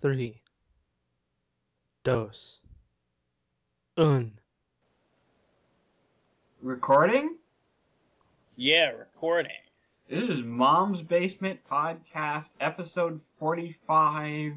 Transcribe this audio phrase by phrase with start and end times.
[0.00, 0.40] three,
[2.04, 2.60] dos,
[3.98, 4.32] un.
[6.62, 7.36] Recording?
[8.56, 9.52] Yeah, recording.
[10.08, 14.54] This is Mom's Basement Podcast, episode 45.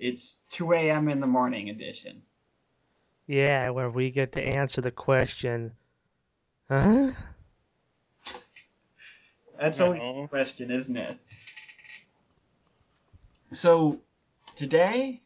[0.00, 1.08] It's 2 a.m.
[1.08, 2.22] in the morning edition.
[3.28, 5.70] Yeah, where we get to answer the question,
[6.68, 7.10] huh?
[9.60, 11.16] That's always the question, isn't it?
[13.52, 14.00] So,
[14.60, 15.22] today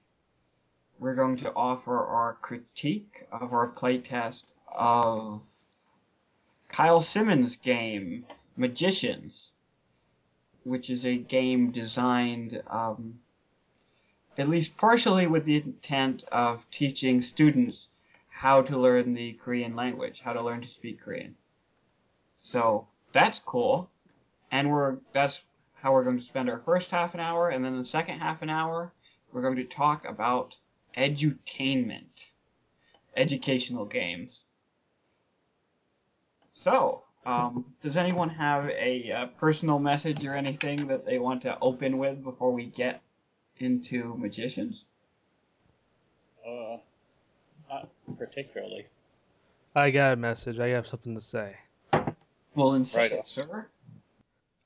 [1.00, 5.42] we're going to offer our critique of our playtest of
[6.68, 9.50] Kyle Simons' game, Magicians,
[10.62, 13.18] which is a game designed um,
[14.38, 17.88] at least partially with the intent of teaching students
[18.28, 21.34] how to learn the Korean language, how to learn to speak Korean.
[22.38, 23.90] So, that's cool
[24.52, 25.42] and we're that's
[25.74, 28.40] how we're going to spend our first half an hour, and then the second half
[28.40, 28.92] an hour,
[29.34, 30.56] we're going to talk about
[30.96, 32.30] edutainment,
[33.16, 34.46] educational games.
[36.52, 41.58] So, um, does anyone have a uh, personal message or anything that they want to
[41.60, 43.02] open with before we get
[43.58, 44.84] into magicians?
[46.46, 46.76] Uh,
[47.68, 48.86] not particularly.
[49.74, 50.60] I got a message.
[50.60, 51.56] I have something to say.
[52.54, 53.12] Well, then say Right.
[53.12, 53.66] it, sir.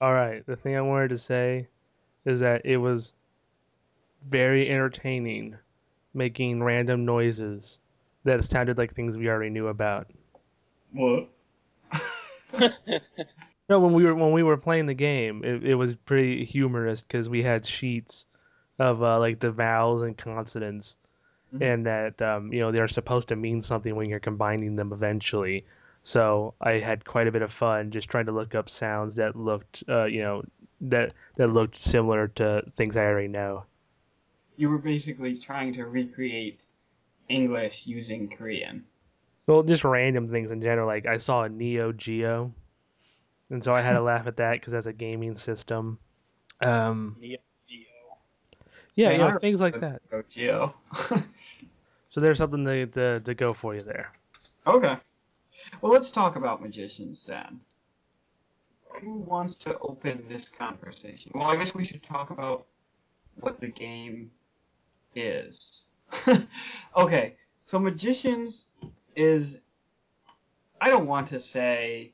[0.00, 1.68] All right, the thing I wanted to say
[2.26, 3.14] is that it was
[4.26, 5.56] very entertaining
[6.14, 7.78] making random noises
[8.24, 10.08] that sounded like things we already knew about.
[10.92, 11.28] What?
[13.68, 17.02] No, when we were when we were playing the game, it, it was pretty humorous
[17.02, 18.26] because we had sheets
[18.78, 20.96] of uh, like the vowels and consonants,
[21.54, 21.62] Mhm.
[21.62, 25.64] and that um, you know they're supposed to mean something when you're combining them eventually.
[26.02, 29.36] So I had quite a bit of fun just trying to look up sounds that
[29.36, 30.42] looked, uh, you know,
[30.82, 33.64] that that looked similar to things I already know.
[34.58, 36.62] You were basically trying to recreate
[37.28, 38.84] English using Korean.
[39.46, 40.86] Well, just random things in general.
[40.86, 42.52] Like I saw a Neo Geo,
[43.48, 45.98] and so I had to laugh at that because that's a gaming system.
[46.60, 47.86] Um, Neo Geo.
[48.94, 50.02] yeah, you know, things like that.
[50.10, 50.74] Go Geo.
[52.08, 54.12] So there's something to, to, to go for you there.
[54.66, 54.96] okay.
[55.80, 57.60] Well, let's talk about magicians then.
[59.02, 61.32] Who wants to open this conversation?
[61.34, 62.66] Well, I guess we should talk about
[63.40, 64.30] what the game
[65.20, 65.84] is.
[66.96, 68.64] okay, so magicians
[69.14, 69.60] is
[70.80, 72.12] I don't want to say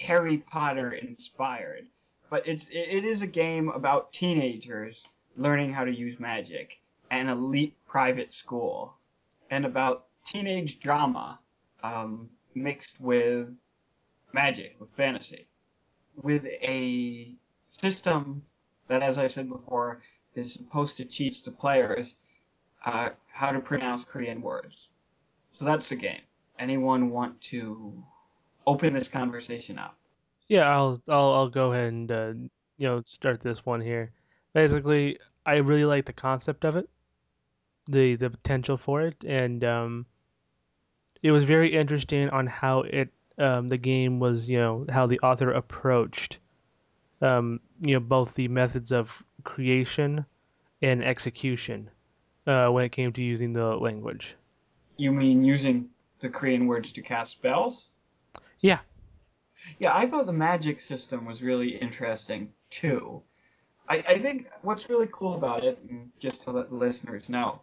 [0.00, 1.86] Harry Potter inspired,
[2.30, 5.04] but it's it is a game about teenagers
[5.36, 6.80] learning how to use magic
[7.10, 8.94] an elite private school
[9.50, 11.38] and about teenage drama
[11.82, 13.56] um, mixed with
[14.32, 15.46] magic, with fantasy,
[16.20, 17.32] with a
[17.68, 18.42] system
[18.88, 20.00] that, as I said before,
[20.36, 22.16] is supposed to teach the players
[22.84, 24.88] uh, how to pronounce Korean words.
[25.52, 26.20] So that's the game.
[26.58, 28.02] Anyone want to
[28.66, 29.96] open this conversation up?
[30.48, 32.32] Yeah, I'll I'll I'll go ahead and uh,
[32.78, 34.12] you know start this one here.
[34.52, 36.88] Basically, I really like the concept of it,
[37.86, 40.06] the the potential for it, and um,
[41.22, 43.08] it was very interesting on how it
[43.38, 46.38] um, the game was you know how the author approached
[47.20, 50.26] um, you know both the methods of creation
[50.82, 51.88] and execution
[52.46, 54.34] uh, when it came to using the language.
[54.98, 55.88] You mean using
[56.20, 57.88] the Korean words to cast spells?
[58.60, 58.80] Yeah.
[59.78, 63.22] Yeah, I thought the magic system was really interesting too.
[63.88, 67.60] I, I think what's really cool about it, and just to let the listeners know,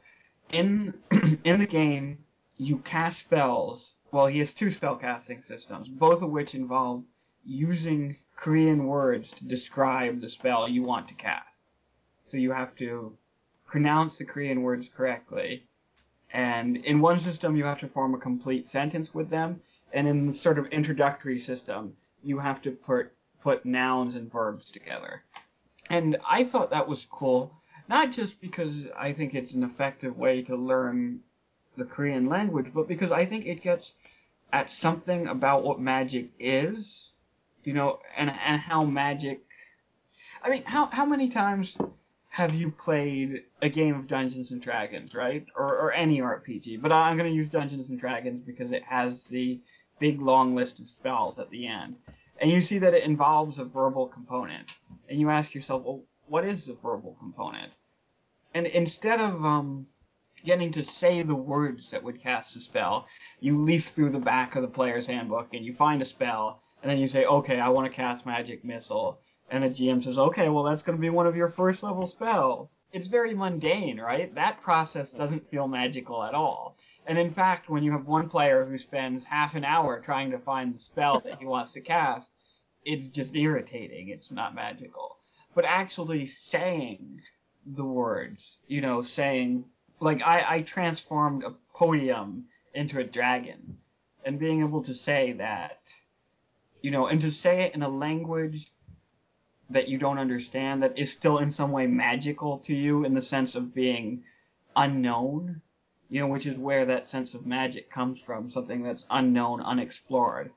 [0.52, 0.94] in
[1.44, 2.20] in the game
[2.58, 3.94] you cast spells.
[4.12, 7.04] Well, he has two spell casting systems, both of which involve
[7.44, 11.63] using Korean words to describe the spell you want to cast.
[12.34, 13.16] So you have to
[13.68, 15.68] pronounce the Korean words correctly.
[16.32, 19.62] And in one system, you have to form a complete sentence with them,
[19.94, 23.12] and in the sort of introductory system, you have to put
[23.42, 25.22] put nouns and verbs together.
[25.92, 27.56] And I thought that was cool,
[27.88, 31.20] not just because I think it's an effective way to learn
[31.78, 33.94] the Korean language, but because I think it gets
[34.52, 37.14] at something about what magic is,
[37.64, 39.44] you know, and and how magic.
[40.44, 41.78] I mean, how how many times
[42.34, 45.46] have you played a game of Dungeons and Dragons, right?
[45.56, 49.26] Or or any RPG, but I'm going to use Dungeons and Dragons because it has
[49.26, 49.62] the
[50.00, 51.96] big long list of spells at the end.
[52.42, 54.76] And you see that it involves a verbal component.
[55.08, 57.76] And you ask yourself, well, what is the verbal component?
[58.56, 59.86] And instead of um,
[60.44, 63.08] getting to say the words that would cast the spell,
[63.42, 66.90] you leaf through the back of the player's handbook and you find a spell, and
[66.90, 69.22] then you say, okay, I want to cast Magic Missile.
[69.54, 72.08] And the GM says, okay, well, that's going to be one of your first level
[72.08, 72.72] spells.
[72.92, 74.34] it's very mundane, right?
[74.34, 76.76] That process doesn't feel magical at all.
[77.06, 80.40] And in fact, when you have one player who spends half an hour trying to
[80.40, 82.34] find the spell that he wants to cast,
[82.84, 84.10] it's just irritating.
[84.10, 85.18] It's not magical.
[85.54, 87.22] But actually saying
[87.64, 89.66] the words, you know, saying
[90.00, 93.78] like I, I transformed a podium into a dragon
[94.26, 95.94] and being able to say that
[96.82, 98.72] you know and to say it in a language
[99.74, 103.22] that you don't understand that is still in some way magical to you in the
[103.22, 104.24] sense of being
[104.76, 105.62] unknown
[106.14, 110.52] you know which is where that sense of magic comes from something that's unknown unexplored.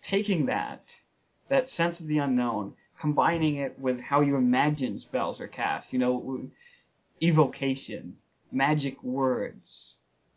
[0.00, 0.98] Taking that
[1.48, 5.98] that sense of the unknown combining it with how you imagine spells are cast you
[5.98, 6.48] know
[7.22, 8.16] evocation
[8.50, 9.96] magic words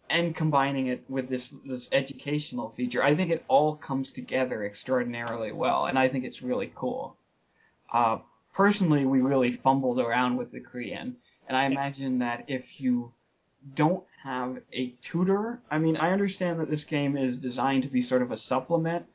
[0.10, 5.52] and combining it with this this educational feature i think it all comes together extraordinarily
[5.52, 7.16] well and i think it's really cool
[7.94, 8.18] uh,
[8.54, 11.16] personally we really fumbled around with the korean
[11.48, 13.12] and i imagine that if you
[13.76, 18.02] don't have a tutor i mean i understand that this game is designed to be
[18.02, 19.06] sort of a supplement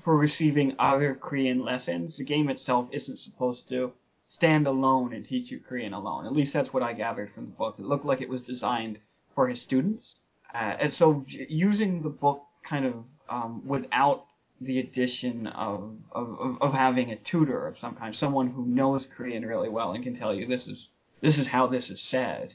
[0.00, 2.16] for receiving other korean lessons.
[2.16, 3.92] The game itself isn't supposed to
[4.26, 6.26] stand alone and teach you korean alone.
[6.26, 7.78] At least that's what i gathered from the book.
[7.78, 8.98] It looked like it was designed
[9.32, 10.20] for his students.
[10.52, 14.26] Uh, and so using the book kind of um, without
[14.64, 19.44] the addition of, of, of- having a tutor of some kind, someone who knows Korean
[19.44, 20.88] really well and can tell you this is
[21.20, 22.54] this is how this is said,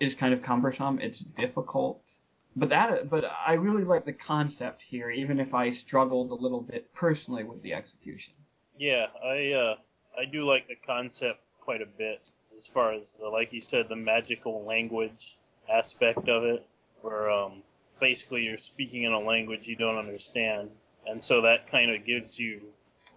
[0.00, 0.98] is kind of cumbersome.
[1.00, 2.12] It's difficult,
[2.56, 6.60] but that but I really like the concept here, even if I struggled a little
[6.62, 8.34] bit personally with the execution.
[8.78, 9.74] Yeah, I uh,
[10.18, 13.88] I do like the concept quite a bit as far as uh, like you said
[13.88, 15.36] the magical language
[15.72, 16.66] aspect of it,
[17.02, 17.62] where um,
[18.00, 20.70] basically you're speaking in a language you don't understand,
[21.08, 22.60] and so that kind of gives you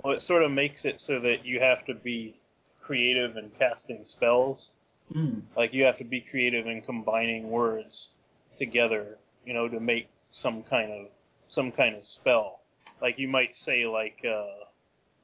[0.04, 2.36] well, it sort of makes it so that you have to be
[2.82, 4.72] creative in casting spells.
[5.14, 8.16] Mm, Like you have to be creative in combining words
[8.58, 11.08] together, you know, to make some kind of
[11.50, 12.62] some kind of spell.
[13.02, 14.66] Like you might say like uh,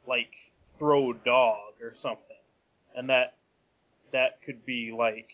[0.08, 0.34] like
[0.78, 2.38] throw dog or something,
[2.96, 3.36] and that
[4.12, 5.30] that could be like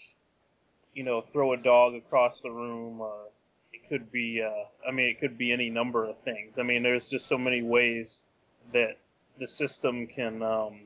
[0.94, 3.18] you know throw a dog across the room, or
[3.88, 6.58] could be uh, I mean it could be any number of things.
[6.60, 8.22] I mean there's just so many ways
[8.72, 8.98] that
[9.40, 10.82] the system can um,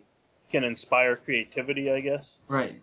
[0.52, 2.38] can inspire creativity, I guess.
[2.48, 2.82] right.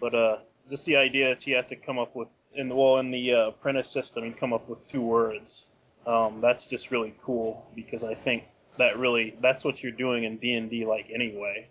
[0.00, 0.36] But uh,
[0.68, 3.32] just the idea that you have to come up with in the well in the
[3.32, 5.64] uh, apprentice system, you come up with two words.
[6.06, 8.44] Um, that's just really cool because I think
[8.78, 11.68] that really that's what you're doing in D and D like anyway.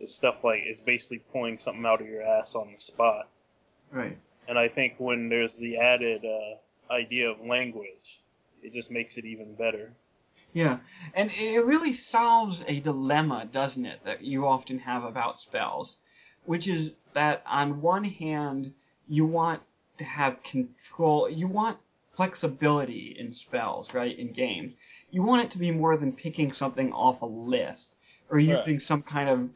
[0.00, 3.28] Is stuff like is basically pulling something out of your ass on the spot.
[3.90, 4.16] Right.
[4.48, 8.20] And I think when there's the added uh, idea of language,
[8.62, 9.92] it just makes it even better.
[10.54, 10.78] Yeah,
[11.14, 15.98] and it really solves a dilemma, doesn't it, that you often have about spells,
[16.46, 18.72] which is that on one hand,
[19.06, 19.62] you want
[19.98, 21.78] to have control, you want
[22.14, 24.72] flexibility in spells, right, in games.
[25.10, 27.94] You want it to be more than picking something off a list
[28.30, 28.48] or Right.
[28.48, 29.50] using some kind of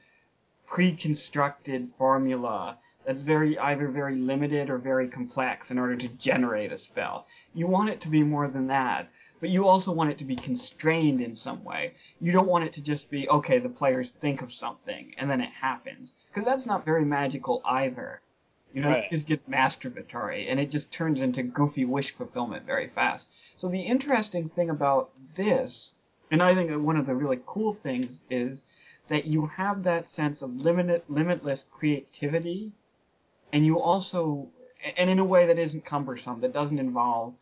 [0.67, 6.79] pre-constructed formula that's very either very limited or very complex in order to generate a
[6.79, 7.27] spell.
[7.55, 9.09] You want it to be more than that
[9.43, 11.95] but you also want it to be constrained in some way.
[12.21, 15.41] You don't want it to just be, okay, the players think of something and then
[15.41, 16.15] it happens.
[16.29, 18.21] Because that's not very magical either.
[18.73, 19.05] You know, Right.
[19.05, 23.35] it just gets masturbatory and it just turns into goofy wish fulfillment very fast.
[23.61, 25.91] So the interesting thing about this,
[26.31, 28.63] and I think one of the really cool things is
[29.09, 32.71] that you have that sense of limited, limitless creativity,
[33.53, 34.49] and you also,
[34.97, 37.35] and in a way that isn't cumbersome, that doesn't involve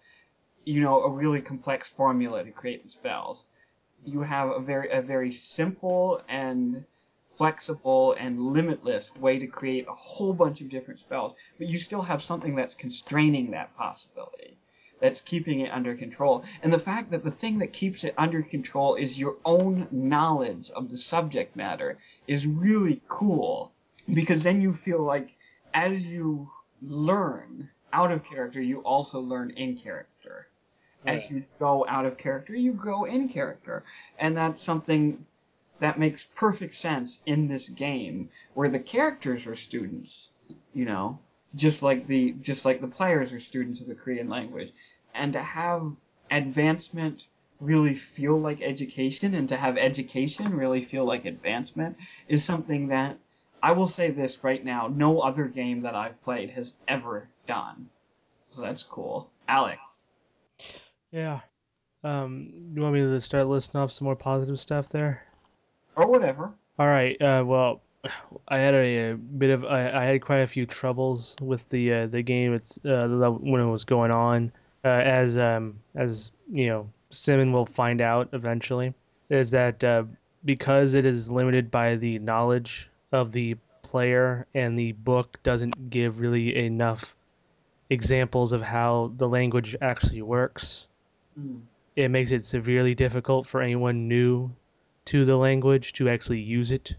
[0.65, 3.45] you know, a really complex formula to create the spells.
[4.05, 6.85] You have a very a very simple and
[7.37, 12.03] flexible and limitless way to create a whole bunch of different spells, but you still
[12.03, 14.57] have something that's constraining that possibility.
[15.01, 16.45] That's keeping it under control.
[16.63, 20.71] And the fact that the thing that keeps it under control is your own knowledge
[20.71, 23.73] of the subject matter is really cool
[24.13, 25.35] because then you feel like
[25.75, 26.51] as you
[26.83, 30.49] learn out of character, you also learn in character
[31.07, 33.85] as you go out of character, you grow in character.
[34.19, 35.25] And that's something
[35.79, 40.31] that makes perfect sense in this game, where the characters are students,
[40.75, 41.19] you know,
[41.55, 44.73] just like the just like the players are students of the Korean language.
[45.15, 45.93] And to have
[46.31, 47.27] advancement
[47.61, 51.97] really feel like education and to have education really feel like advancement
[52.29, 53.19] is something that
[53.63, 57.89] I will say this right now, no other game that I've played has ever done.
[58.51, 59.31] So that's cool.
[59.49, 60.07] Alex.
[61.11, 61.41] Yeah.
[62.03, 65.23] Um, you want me to start listing off some more positive stuff there?
[65.97, 66.51] Or whatever.
[66.79, 67.21] All right.
[67.21, 67.83] Uh, well,
[68.49, 71.93] I had a, a bit of I, I had quite a few troubles with the
[71.93, 72.55] uh, the game.
[72.55, 74.53] It's uh, when it was going on,
[74.85, 78.95] uh, as um as you know, Simon will find out eventually,
[79.29, 80.05] is that uh,
[80.45, 86.21] because it is limited by the knowledge of the player and the book doesn't give
[86.21, 87.17] really enough
[87.89, 90.87] examples of how the language actually works.
[91.39, 91.63] Mm.
[91.97, 94.53] It makes it severely difficult for anyone new
[95.07, 96.95] to the language to actually use it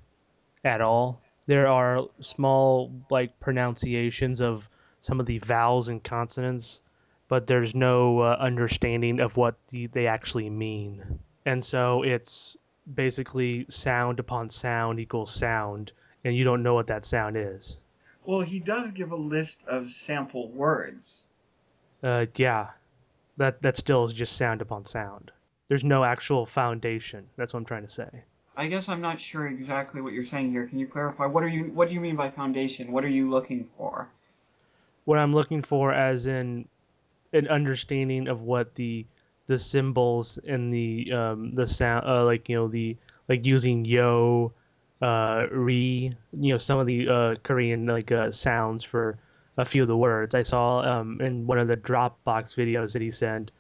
[0.66, 1.22] at all.
[1.48, 4.68] There are small like pronunciations of
[5.00, 6.82] some of the vowels and consonants,
[7.28, 11.20] but there's no uh, understanding of what the, they actually mean.
[11.46, 12.58] And so it's
[12.94, 17.78] basically sound upon sound equals sound, and you don't know what that sound is.
[18.26, 21.26] Well, he does give a list of sample words.
[22.04, 22.70] Uh, yeah,
[23.38, 25.32] that that still is just sound upon sound.
[25.68, 27.28] There's no actual foundation.
[27.38, 28.10] That's what I'm trying to say.
[28.56, 30.68] I guess I'm not sure exactly what you're saying here.
[30.68, 31.26] Can you clarify?
[31.26, 32.92] What are you What do you mean by foundation?
[32.92, 34.10] What are you looking for?
[35.06, 36.68] What I'm looking for, as in
[37.34, 39.06] an understanding of what the
[39.48, 42.98] the symbols and the um, the sound, uh, like you know the
[43.28, 44.54] like using yo,
[45.02, 49.18] uh, re, you know some of the uh, Korean like uh, sounds for
[49.58, 50.36] a few of the words.
[50.36, 53.52] I saw um, in one of the Dropbox videos that he sent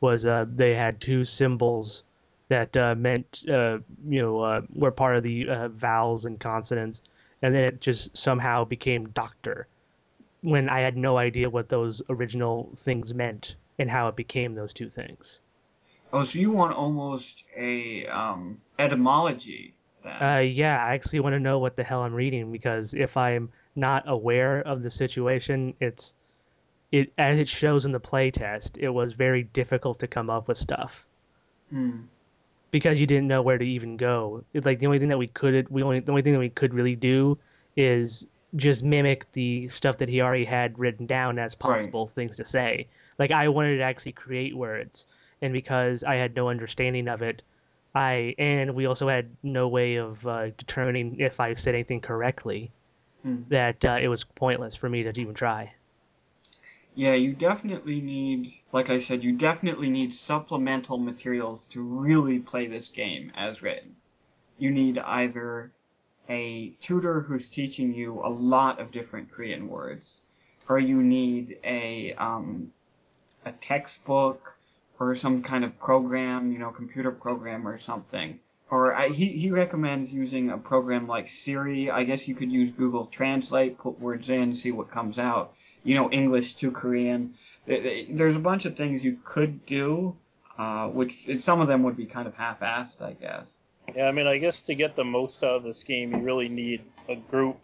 [0.00, 2.04] was uh, they had two symbols
[2.48, 7.02] that uh, meant uh, you know uh, were part of the uh, vowels and consonants,
[7.40, 9.66] and then it just somehow became doctor
[10.42, 14.74] when I had no idea what those original things meant and how it became those
[14.74, 15.40] two things.
[16.12, 19.74] Oh, so you want almost a um, etymology?
[20.04, 23.50] Uh, yeah, I actually want to know what the hell I'm reading because if I'm
[23.74, 26.14] not aware of the situation, it's
[26.92, 30.58] it as it shows in the playtest, it was very difficult to come up with
[30.58, 31.06] stuff
[31.70, 32.08] Hmm.
[32.70, 34.44] because you didn't know where to even go.
[34.52, 36.50] It's like the only thing that we could we only the only thing that we
[36.50, 37.38] could really do
[37.76, 41.94] is just mimic the stuff that he already had written down as Right.
[41.94, 42.88] possible things to say.
[43.18, 45.06] Like I wanted to actually create words,
[45.40, 47.42] and because I had no understanding of it,
[47.94, 52.70] I and we also had no way of uh, determining if I said anything correctly.
[53.22, 53.42] Hmm.
[53.48, 55.74] That uh, it was pointless for me to even try.
[56.94, 62.66] Yeah, you definitely need, like I said, you definitely need supplemental materials to really play
[62.66, 63.96] this game as written.
[64.58, 65.72] You need either
[66.28, 70.20] a tutor who's teaching you a lot of different Korean words,
[70.68, 72.72] or you need a um,
[73.44, 74.58] a textbook
[75.02, 78.38] or some kind of program, you know, computer program or something.
[78.70, 81.90] Or I, he he recommends using a program like Siri.
[81.90, 85.54] I guess you could use Google Translate, put words in, see what comes out.
[85.84, 87.34] You know, English to Korean.
[87.66, 90.16] There's a bunch of things you could do,
[90.56, 93.58] uh, which some of them would be kind of half-assed, I guess.
[93.94, 96.48] Yeah, I mean, I guess to get the most out of this game, you really
[96.48, 97.58] need a group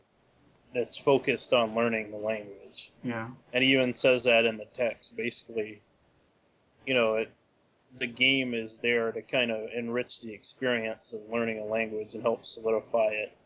[0.75, 2.91] that's focused on learning the language.
[3.03, 3.29] Yeah.
[3.53, 5.17] And he even says that in the text.
[5.17, 5.81] Basically,
[6.89, 7.31] you know, it,
[7.99, 12.23] the game is there to kind of enrich the experience of learning a language and
[12.23, 13.37] help solidify it,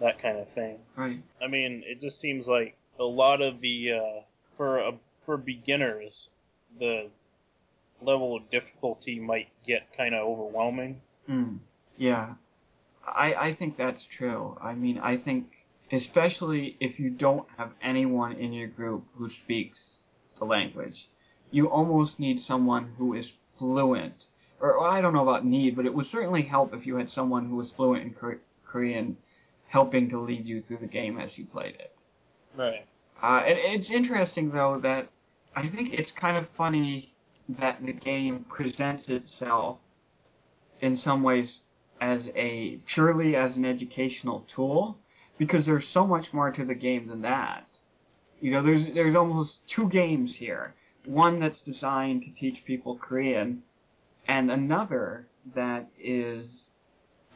[0.00, 0.78] that kind of thing.
[0.96, 1.22] Right.
[1.42, 4.22] I mean, it just seems like a lot of the uh,
[4.56, 6.30] for a, for beginners,
[6.78, 7.08] the
[8.00, 11.02] level of difficulty might get kind of overwhelming.
[11.28, 11.58] Mm.
[11.98, 12.34] Yeah.
[13.06, 14.56] I I think that's true.
[14.62, 15.52] I mean, I think
[15.92, 19.98] especially if you don't have anyone in your group who speaks
[20.36, 21.08] the language,
[21.54, 24.26] you almost need someone who is fluent.
[24.58, 27.08] Or well, I don't know about need, but it would certainly help if you had
[27.08, 29.16] someone who was fluent in Kor- Korean
[29.68, 31.96] helping to lead you through the game as you played it.
[32.56, 32.86] Right.
[33.22, 35.08] Uh, it, it's interesting though that
[35.54, 37.14] I think it's kind of funny
[37.50, 39.78] that the game presents itself
[40.80, 41.60] in some ways
[42.00, 44.98] as a purely as an educational tool
[45.38, 47.64] because there's so much more to the game than that.
[48.40, 50.74] You know, there's there's almost two games here.
[51.06, 53.62] One that's designed to teach people Korean
[54.26, 56.70] and another that is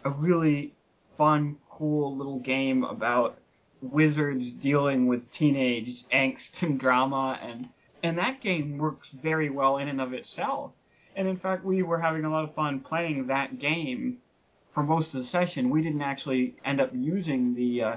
[0.04, 0.74] a really
[1.16, 3.38] fun, cool little game about
[3.82, 7.68] wizards dealing with teenage angst and drama and
[8.02, 10.72] and that game works very well in and of itself.
[11.16, 14.18] And in fact, we were having a lot of fun playing that game
[14.68, 15.70] for most of the session.
[15.70, 17.96] We didn't actually end up using the uh,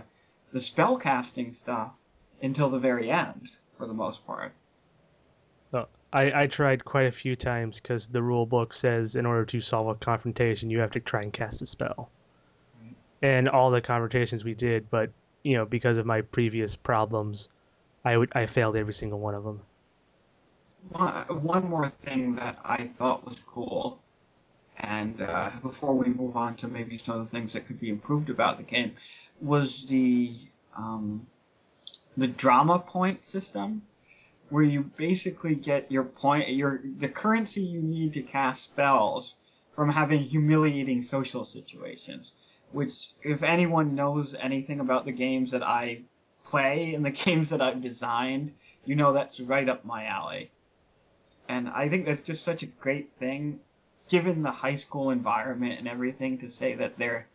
[0.52, 2.10] the spell casting stuff
[2.42, 4.54] until the very end, for the most part.
[6.14, 9.46] So I, I tried quite a few times because the rule book says in order
[9.46, 12.10] to solve a confrontation, you have to try and cast a spell.
[12.82, 12.96] Right.
[13.22, 15.12] And all the confrontations we did, but
[15.44, 17.50] you know, because of my previous problems,
[18.04, 19.62] I would I failed every single one of them.
[20.90, 21.14] One,
[21.44, 24.00] one more thing that I thought was cool,
[24.78, 27.90] and uh, before we move on to maybe some of the things that could be
[27.90, 28.94] improved about the game,
[29.40, 30.34] was the
[30.76, 31.28] um,
[32.18, 33.84] the drama point system,
[34.52, 39.34] where you basically get your point, your the currency you need to cast spells
[39.72, 42.34] from having humiliating social situations.
[42.74, 46.02] Which, if anyone knows anything about the games that I
[46.44, 48.54] play and the games that I've designed,
[48.86, 50.52] you know that's right up my alley.
[51.48, 53.62] And I think that's just such a great thing,
[54.10, 57.28] given the high school environment and everything, to say that their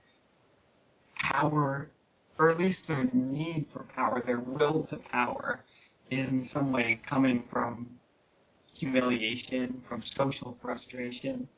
[1.15, 1.89] power,
[2.39, 5.61] or at least their need for power, their will to power,
[6.11, 7.99] is in some way coming from
[8.75, 11.49] humiliation, from social frustration,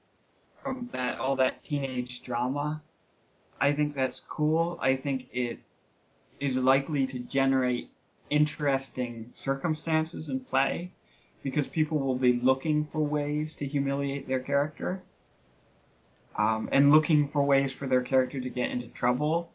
[0.63, 2.83] from that all that teenage drama.
[3.61, 4.79] I think that's cool.
[4.81, 5.59] I think it
[6.41, 7.91] is likely to generate
[8.31, 10.93] interesting circumstances in play
[11.43, 15.03] because people will be looking for ways to humiliate their character
[16.37, 19.51] um, and looking for ways for their character to get into trouble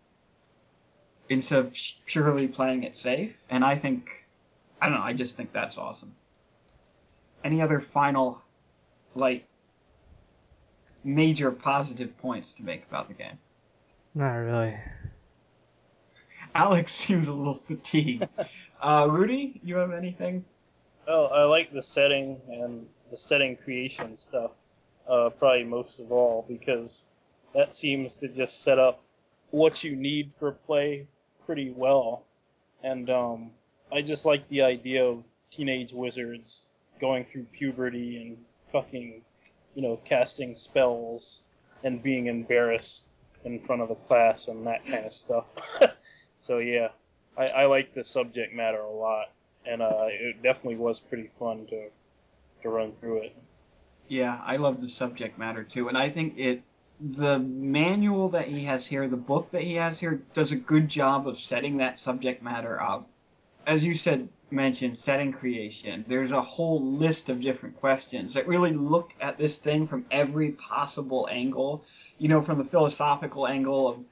[1.29, 3.41] instead of purely playing it safe.
[3.49, 4.22] And I think,
[4.83, 6.13] I don't know, I just think that's awesome.
[7.41, 8.43] Any other final,
[9.15, 9.47] like,
[11.05, 13.39] major positive points to make about the game?
[14.13, 14.77] Not really.
[16.53, 18.27] Alex seems a little fatigued.
[18.81, 20.43] Uh, Rudy, you have anything?
[21.07, 24.51] Well, I like the setting and the setting creation stuff,
[25.07, 27.03] uh, probably most of all, because
[27.55, 29.01] that seems to just set up
[29.51, 31.07] what you need for play
[31.45, 32.25] pretty well.
[32.83, 33.51] And um,
[33.93, 36.65] I just like the idea of teenage wizards
[36.99, 38.37] going through puberty and
[38.71, 39.21] fucking,
[39.75, 41.41] you know, casting spells
[41.83, 43.05] and being embarrassed
[43.45, 45.45] in front of the class and that kind of stuff.
[46.39, 46.87] so yeah,
[47.37, 49.31] I, I like the subject matter a lot,
[49.65, 51.89] and uh, it definitely was pretty fun to
[52.63, 53.35] to run through it.
[54.07, 56.63] Yeah, I love the subject matter too, and I think it
[56.99, 60.87] the manual that he has here, the book that he has here, does a good
[60.87, 63.09] job of setting that subject matter up.
[63.65, 66.05] As you said, mentioned setting creation.
[66.07, 70.51] There's a whole list of different questions that really look at this thing from every
[70.51, 71.83] possible angle.
[72.17, 74.05] You know, from the philosophical angle of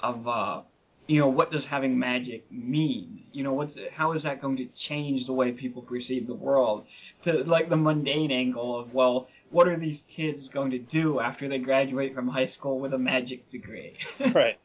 [0.00, 0.62] of uh,
[1.06, 3.24] you know what does having magic mean?
[3.32, 6.86] You know, what's how is that going to change the way people perceive the world?
[7.22, 11.48] To like the mundane angle of well, what are these kids going to do after
[11.48, 13.96] they graduate from high school with a magic degree?
[14.34, 14.58] right.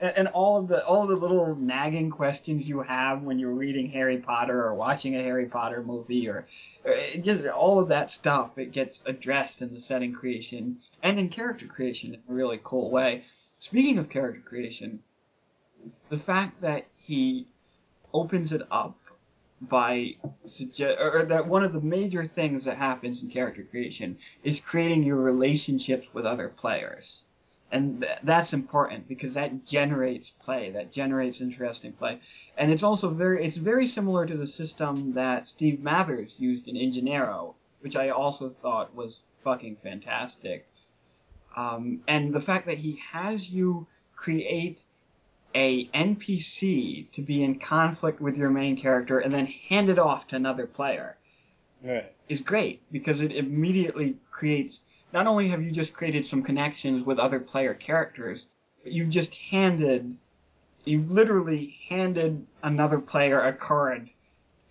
[0.00, 3.88] And, all of the all of the little nagging questions you have when you're reading
[3.90, 6.46] Harry Potter or watching a Harry Potter movie or,
[6.84, 11.28] or just all of that stuff it gets addressed in the setting creation and in
[11.28, 13.24] character creation in a really cool way.
[13.58, 15.00] Speaking of character creation,
[16.08, 17.48] the fact that he
[18.12, 18.96] opens it up
[19.60, 20.14] by
[20.46, 25.02] suggest or that one of the major things that happens in character creation is creating
[25.02, 27.24] your relationships with other players
[27.70, 32.20] and th- that's important because that generates play that generates interesting play
[32.56, 36.76] and it's also very it's very similar to the system that steve mathers used in
[36.76, 40.66] ingeniero which i also thought was fucking fantastic
[41.56, 44.78] um, and the fact that he has you create
[45.54, 50.26] a npc to be in conflict with your main character and then hand it off
[50.28, 51.16] to another player
[51.82, 52.12] Right.
[52.28, 57.18] is great because it immediately creates not only have you just created some connections with
[57.18, 58.48] other player characters,
[58.82, 60.16] but you've just handed
[60.84, 64.08] you literally handed another player a card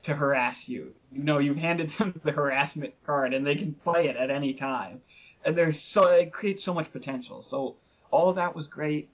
[0.04, 0.94] to harass you.
[1.12, 4.54] You know, you've handed them the harassment card and they can play it at any
[4.54, 5.02] time.
[5.46, 7.44] And there's so it creates so much potential.
[7.44, 7.76] So
[8.10, 9.10] all that was great.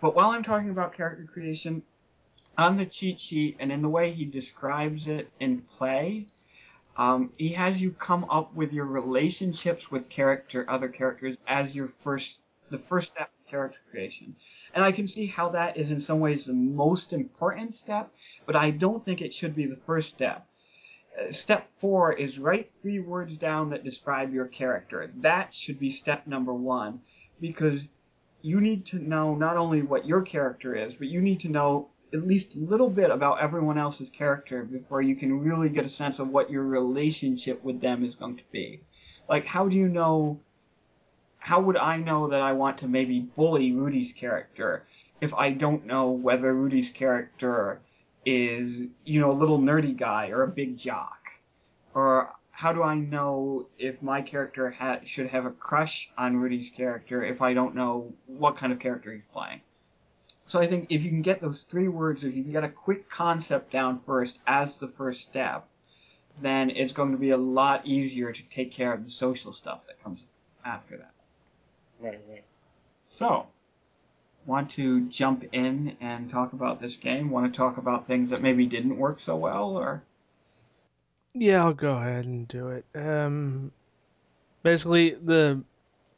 [0.00, 1.82] But while I'm talking about character creation,
[2.56, 6.26] on the cheat sheet and in the way he describes it in play,
[6.98, 11.86] um, he has you come up with your relationships with character, other characters, as your
[11.86, 14.34] first, the first step in character creation.
[14.74, 18.12] And I can see how that is in some ways the most important step,
[18.46, 20.46] but I don't think it should be the first step.
[21.18, 25.10] Uh, step four is write three words down that describe your character.
[25.18, 27.00] That should be step number one,
[27.40, 27.86] because
[28.42, 31.90] you need to know not only what your character is, but you need to know
[32.12, 35.90] at least a little bit about everyone else's character before you can really get a
[35.90, 38.80] sense of what your relationship with them is going to be.
[39.28, 40.40] Like, how do you know?
[41.38, 44.84] How would I know that I want to maybe bully Rudy's character
[45.20, 47.80] if I don't know whether Rudy's character
[48.24, 51.30] is, you know, a little nerdy guy or a big jock?
[51.94, 56.70] Or how do I know if my character ha- should have a crush on Rudy's
[56.70, 59.60] character if I don't know what kind of character he's playing?
[60.48, 62.68] So I think if you can get those three words, if you can get a
[62.68, 65.68] quick concept down first as the first step,
[66.40, 69.86] then it's going to be a lot easier to take care of the social stuff
[69.86, 70.22] that comes
[70.64, 71.12] after that.
[72.00, 72.20] Right.
[72.28, 72.44] Right.
[73.08, 73.46] So,
[74.46, 77.30] want to jump in and talk about this game?
[77.30, 80.02] Want to talk about things that maybe didn't work so well, or?
[81.34, 82.86] Yeah, I'll go ahead and do it.
[82.94, 83.70] Um,
[84.62, 85.62] basically, the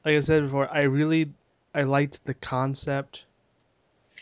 [0.04, 1.32] like I said before, I really
[1.74, 3.24] I liked the concept,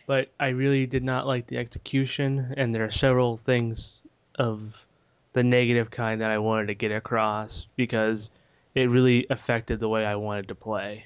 [0.08, 4.00] but I really did not like the execution, and there are several things
[4.36, 4.86] of
[5.34, 8.30] the negative kind that I wanted to get across because
[8.74, 11.04] it really affected the way I wanted to play.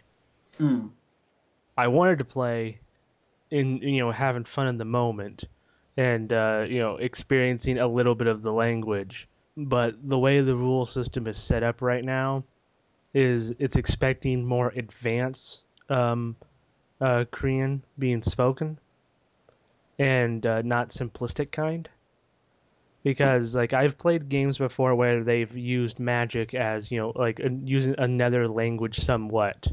[0.56, 0.86] Hmm.
[1.76, 2.78] I wanted to play
[3.50, 5.44] in you know having fun in the moment
[5.96, 10.56] and uh, you know experiencing a little bit of the language but the way the
[10.56, 12.44] rule system is set up right now
[13.14, 16.36] is it's expecting more advanced um,
[17.00, 18.78] uh, Korean being spoken
[19.98, 21.88] and uh, not simplistic kind.
[23.02, 27.96] Because like I've played games before where they've used magic as you know like using
[27.98, 29.66] another language somewhat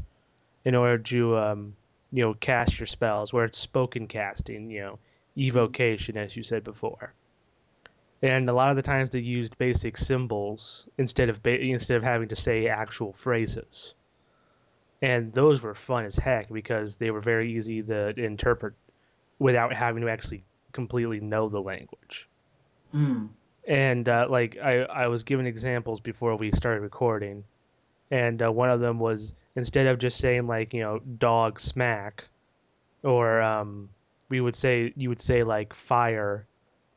[0.64, 1.76] in order to um,
[2.12, 4.98] you know cast your spells where it's spoken casting you know
[5.38, 7.14] evocation as you said before.
[8.22, 12.02] And a lot of the times they used basic symbols instead of ba- instead of
[12.02, 13.94] having to say actual phrases.
[15.00, 18.74] And those were fun as heck because they were very easy to interpret
[19.40, 22.28] without having to actually completely know the language
[22.92, 23.26] Hmm.
[23.66, 27.44] and uh, like I, I was given examples before we started recording
[28.10, 32.28] and uh, one of them was instead of just saying like you know dog smack
[33.02, 33.88] or um,
[34.28, 36.46] we would say you would say like fire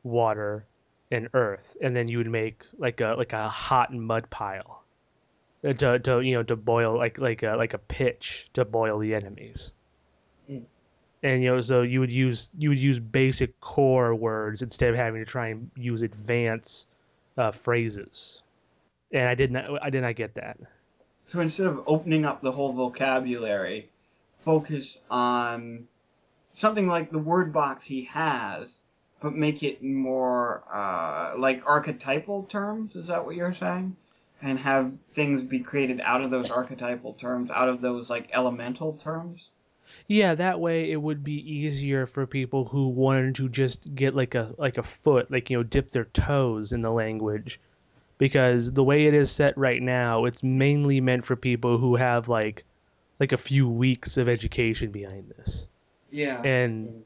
[0.02, 0.66] water
[1.10, 4.82] and earth and then you would make like a like a hot mud pile
[5.64, 8.98] uh, to, to you know to boil like like a like a pitch to boil
[8.98, 9.73] the enemies Mm.
[11.24, 14.96] And you know so you would use you would use basic core words instead of
[14.96, 16.88] having to try and use advanced
[17.38, 18.42] uh, phrases
[19.12, 20.58] and i did not i did not get that
[21.26, 23.88] So instead of opening up the whole vocabulary,
[24.38, 25.88] focus on
[26.52, 28.82] something like the word box he has,
[29.20, 32.94] but make it more uh, like archetypal terms.
[32.94, 33.96] Is that what you're saying?
[34.42, 38.92] And have things be created out of those archetypal terms, out of those like elemental
[38.92, 39.48] terms.
[40.08, 44.34] Yeah, that way it would be easier for people who wanted to just get like
[44.34, 47.60] a like a foot, like you know, dip their toes in the language.
[48.18, 52.28] Because the way it is set right now, it's mainly meant for people who have
[52.28, 52.64] like
[53.20, 55.66] like a few weeks of education behind this.
[56.10, 57.04] Yeah, And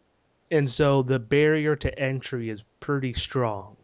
[0.50, 3.76] and so the barrier to entry is pretty strong.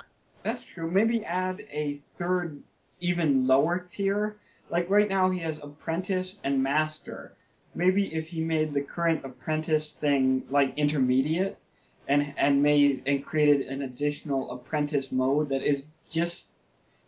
[0.42, 0.90] that's true.
[0.90, 2.62] Maybe add a third,
[3.00, 4.36] even lower tier.
[4.70, 7.32] Like right now, he has apprentice and master.
[7.74, 11.58] Maybe if he made the current apprentice thing like intermediate,
[12.06, 16.50] and and made and created an additional apprentice mode that is just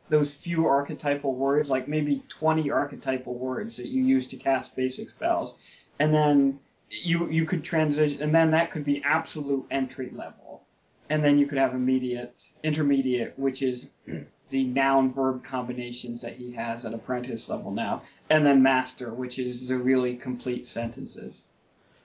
[0.08, 5.10] those few archetypal words, like maybe 20 archetypal words that you use to cast basic
[5.10, 5.54] spells,
[5.98, 10.62] and then you you could transition, and then that could be absolute entry level,
[11.10, 13.92] and then you could have immediate, intermediate, which is
[14.50, 19.38] the noun verb combinations that he has at apprentice level now, and then master, which
[19.38, 21.42] is the really complete sentences.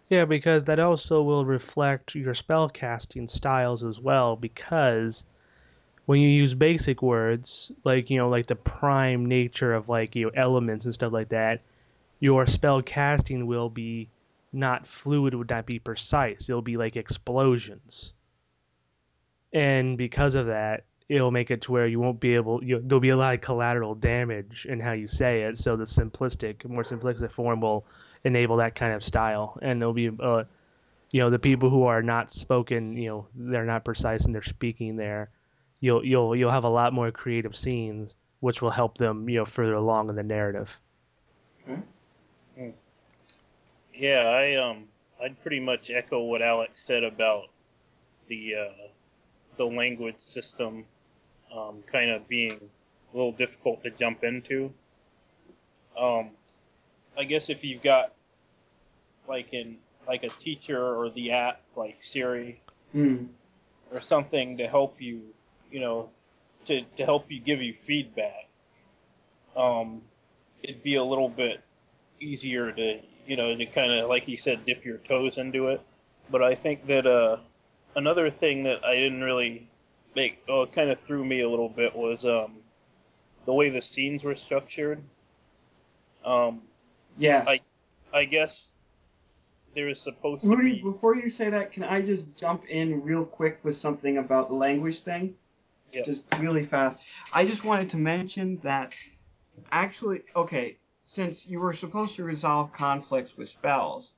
[0.10, 5.26] Yeah, because that also will reflect your spell casting styles as well because
[6.06, 10.26] when you use basic words like you know like the prime nature of like you
[10.26, 11.62] know elements and stuff like that
[12.20, 14.10] your spell casting will be
[14.52, 18.14] not fluid would not be precise it'll be like explosions
[19.54, 23.02] and because of that it'll make it to where you won't be able you there'll
[23.02, 25.58] be a lot of collateral damage in how you say it.
[25.58, 27.86] So the simplistic more simplistic form will
[28.24, 29.60] enable that kind of style.
[29.62, 30.46] And there'll be uh,
[31.12, 34.42] you know the people who are not spoken you know they're not precise in their
[34.42, 35.30] speaking there
[35.82, 39.46] you'll you'll you'll have a lot more creative scenes which will help them you know
[39.46, 40.80] further along in the narrative.
[43.94, 44.86] Yeah, I um,
[45.22, 47.50] I'd pretty much echo what Alex said about
[48.30, 48.88] the uh,
[49.58, 50.86] the language system
[51.56, 54.72] um, kind of being a little difficult to jump into.
[56.00, 56.30] Um,
[57.18, 58.14] I guess if you've got
[59.28, 62.62] like in like a teacher or the app like Siri
[62.92, 63.26] Hmm.
[63.92, 65.22] or something to help you,
[65.72, 66.10] you know,
[66.68, 68.48] to, to help you give you feedback,
[69.56, 70.02] um,
[70.64, 71.62] it'd be a little bit
[72.20, 75.82] easier to, you know, to kind of, like you said, dip your toes into it.
[76.30, 77.38] But I think that uh,
[77.96, 79.70] another thing that I didn't really
[80.16, 82.58] make, oh, it kind of threw me a little bit was um,
[83.46, 85.02] the way the scenes were structured.
[86.26, 86.62] Um,
[87.18, 87.48] Yes.
[87.48, 87.60] I-
[88.14, 88.72] I guess
[89.74, 90.82] there is supposed to Rudy, be.
[90.82, 94.56] before you say that, can I just jump in real quick with something about the
[94.56, 95.36] language thing?
[95.94, 96.06] Yep.
[96.06, 96.98] Just really fast.
[97.34, 98.98] I just wanted to mention that
[99.72, 104.12] actually, okay, since you were supposed to resolve conflicts with spells,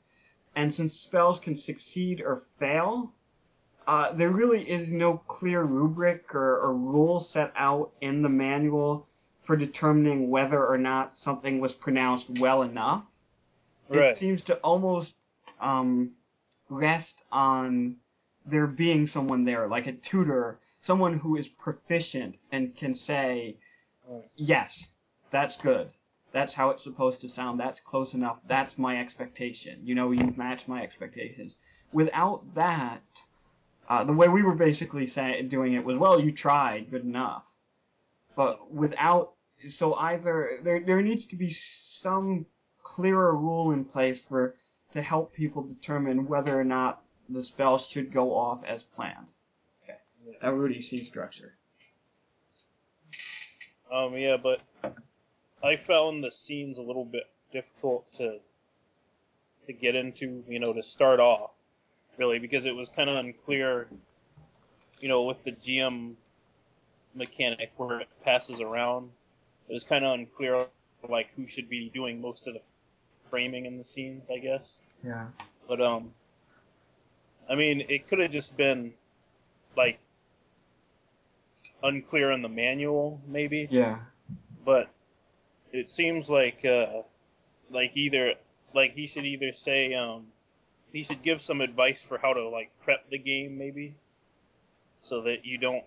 [0.56, 3.12] and since spells can succeed or fail,
[3.88, 9.08] uh, there really is no clear rubric or, or rule set out in the manual
[9.42, 13.06] for determining whether or not something was pronounced well enough.
[13.90, 14.12] Right.
[14.12, 15.18] It seems to almost
[15.60, 16.12] um,
[16.70, 17.98] rest on
[18.46, 23.58] there being someone there, like a tutor, someone who is proficient and can say,
[24.08, 24.24] Right.
[24.36, 24.94] yes,
[25.30, 25.92] that's good.
[26.32, 27.60] That's how it's supposed to sound.
[27.60, 28.42] That's close enough.
[28.46, 29.82] That's my expectation.
[29.84, 31.56] You know, you match my expectations.
[31.92, 33.04] Without that,
[33.88, 37.50] uh, the way we were basically saying doing it was, well, you tried, good enough.
[38.36, 39.34] But without,
[39.68, 42.46] so either there there needs to be some
[42.82, 44.56] clearer rule in place for
[44.94, 49.28] to help people determine whether or not the spell should go off as planned.
[49.84, 49.98] Okay,
[50.42, 51.56] a Rudy C structure.
[53.92, 54.60] Um, yeah, but
[55.64, 58.40] I found the scenes a little bit difficult to
[59.68, 61.52] to get into, you know, to start off,
[62.18, 63.88] really, because it was kind of unclear,
[65.00, 66.14] you know, with the GM
[67.16, 69.10] mechanic where it passes around.
[69.70, 70.66] It was kind of unclear,
[71.08, 72.62] like who should be doing most of the
[73.30, 74.78] framing in the scenes, I guess.
[75.04, 75.28] Yeah.
[75.68, 76.12] But um,
[77.50, 78.94] I mean, it could have just been
[79.76, 80.00] like
[81.82, 84.00] unclear in the manual, maybe Yeah.
[84.66, 84.90] but
[85.72, 87.02] it seems like uh,
[87.70, 88.34] like either
[88.74, 90.28] like he should either say um,
[90.94, 93.96] he should give some advice for how to like prep the game maybe
[95.02, 95.84] so that you don't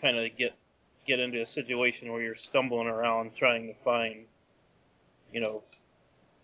[0.00, 0.54] kind of get
[1.06, 4.24] get into a situation where you're stumbling around trying to find
[5.32, 5.62] you know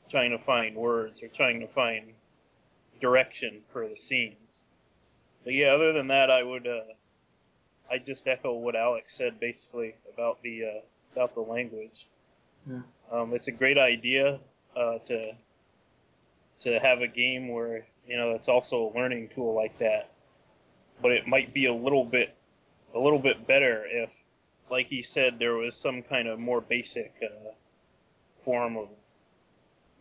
[0.09, 2.13] trying to find words or trying to find
[3.01, 4.63] direction for the scenes
[5.45, 6.81] but yeah other than that i would uh,
[7.91, 10.81] i just echo what alex said basically about the uh,
[11.13, 12.07] about the language
[12.69, 12.81] Yeah.
[13.13, 14.39] um, it's a great idea
[14.77, 15.23] uh, to
[16.63, 20.11] to have a game where you know it's also a learning tool like that.
[21.03, 22.35] But it might be a little bit
[22.95, 24.11] a little bit better if,
[24.71, 27.53] like he said, there was some kind of more basic uh,
[28.45, 28.89] form of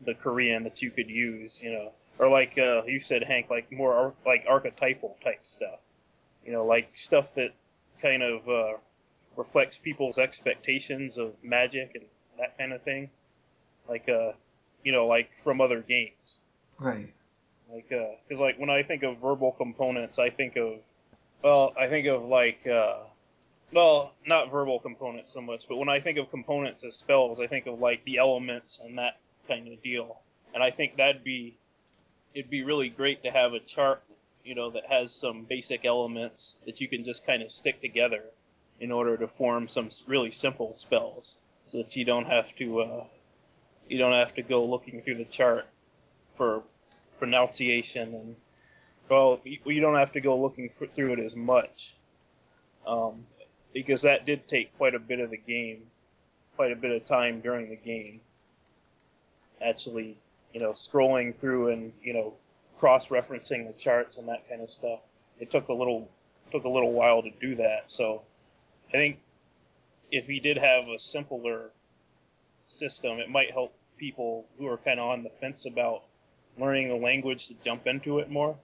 [0.05, 3.71] the Korean that you could use, you know, or like uh, you said, Hank, like
[3.71, 5.79] more ar- like archetypal type stuff,
[6.45, 7.53] you know, like stuff that
[8.01, 8.77] kind of uh,
[9.35, 12.05] reflects people's expectations of magic and
[12.39, 13.09] that kind of thing,
[13.89, 14.31] like uh,
[14.83, 16.39] you know, like from other games.
[16.79, 17.13] Right.
[17.71, 20.79] Like, uh 'cause like when I think of verbal components, I think of,
[21.43, 22.99] well, I think of like, uh,
[23.71, 27.47] well, not verbal components so much, but when I think of components as spells, I
[27.47, 30.21] think of like the elements and that kind of deal.
[30.53, 31.57] And I think that'd be,
[32.33, 34.03] it'd be really great to have a chart,
[34.43, 38.23] you know, that has some basic elements that you can just kind of stick together
[38.79, 43.03] in order to form some really simple spells, so that you don't have to, uh,
[43.87, 45.65] you don't have to go looking through the chart
[46.37, 46.63] for
[47.19, 48.35] pronunciation and
[49.09, 51.95] well you don't have to go looking for, through it as much.
[52.85, 53.25] Um,
[53.73, 55.83] because that did take quite a bit of the game
[56.55, 58.21] quite a bit of time during the game.
[59.61, 60.17] Actually
[60.53, 62.33] you know scrolling through and you know
[62.79, 64.99] cross-referencing the charts and that kind of stuff.
[65.39, 66.09] It took a little
[66.51, 67.83] took a little while to do that.
[67.87, 68.21] So
[68.89, 69.19] i think
[70.11, 71.71] if we did have a simpler
[72.67, 76.03] system it might help people who are kind of on the fence about
[76.57, 78.57] learning the language to jump into it more.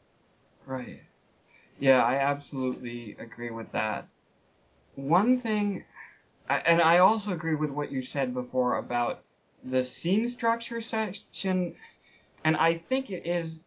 [0.65, 1.01] Right.
[1.79, 4.07] Yeah, I absolutely agree with that.
[4.95, 5.83] One thing,
[6.49, 9.23] and I also agree with what you said before about
[9.63, 11.75] the scene structure section,
[12.43, 13.63] and I think it is,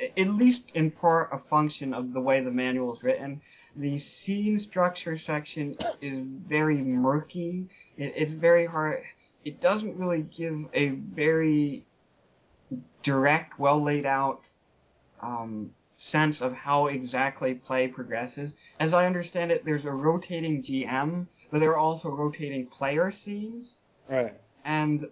[0.00, 3.40] at least in part, a function of the way the manual is written.
[3.74, 7.68] The scene structure section is very murky.
[7.96, 9.02] It, it's very hard.
[9.44, 11.84] It doesn't really give a very
[13.02, 14.42] direct, well laid out
[15.20, 18.56] um, sense of how exactly play progresses.
[18.80, 23.80] As I understand it, there's a rotating GM, but there are also rotating player scenes.
[24.08, 24.34] Right.
[24.64, 25.04] And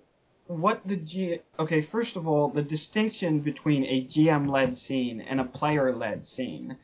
[0.46, 5.40] what the G okay, first of all, the distinction between a GM led scene and
[5.40, 6.76] a player led scene.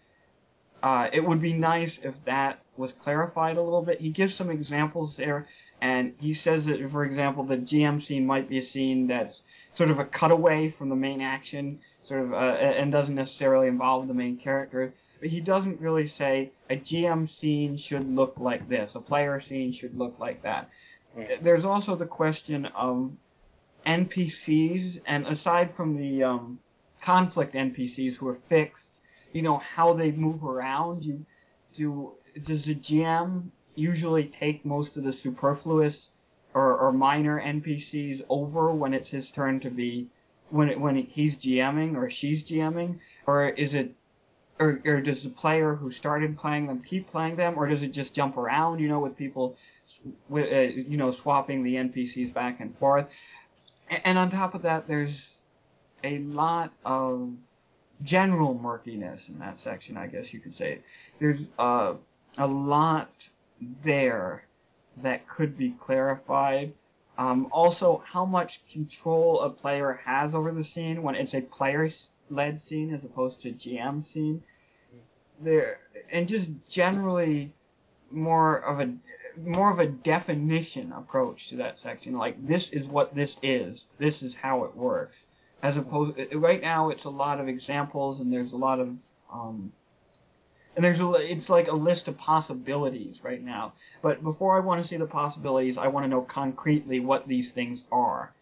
[0.83, 4.01] Uh, it would be nice if that was clarified a little bit.
[4.01, 5.47] He gives some examples there,
[5.81, 9.91] and he says that, for example, the GM scene might be a scene that's sort
[9.91, 14.15] of a cutaway from the main action, sort of, uh, and doesn't necessarily involve the
[14.15, 14.93] main character.
[15.21, 19.73] But he doesn't really say a GM scene should look like this, a player scene
[19.73, 20.71] should look like that.
[21.41, 23.17] There's also the question of
[23.87, 26.59] NPCs, and aside from the um,
[27.01, 29.01] conflict NPCs who are fixed,
[29.33, 31.05] you know how they move around.
[31.05, 31.25] You
[31.75, 32.13] do
[32.45, 36.11] does the GM usually take most of the superfluous
[36.55, 40.09] or, or minor NPCs over when it's his turn to be
[40.49, 43.95] when it, when he's GMing or she's GMing, or is it
[44.59, 47.93] or, or does the player who started playing them keep playing them, or does it
[47.93, 49.57] just jump around, you know, with people,
[50.29, 53.15] with uh, you know, swapping the NPCs back and forth?
[54.05, 55.37] And on top of that, there's
[56.03, 57.35] a lot of
[58.03, 60.81] general murkiness in that section, I guess you could say.
[61.19, 61.95] There's uh,
[62.37, 63.29] a lot
[63.83, 64.47] there
[64.99, 66.75] that could be clarified.
[67.19, 71.89] Um, also, how much control a player has over the scene when it's a player
[72.29, 74.43] led scene as opposed to GM scene.
[75.41, 77.53] There and just generally
[78.11, 78.95] more of a
[79.39, 82.17] more of a definition approach to that section.
[82.17, 83.87] Like this is what this is.
[83.99, 85.27] This is how it works.
[85.63, 88.99] As opposed right now, it's a lot of examples and there's a lot of
[89.33, 89.73] um,
[90.77, 93.73] and there's a, it's like a list of possibilities right now.
[94.03, 97.53] But before I want to see the possibilities, I want to know concretely what these
[97.53, 98.35] things are.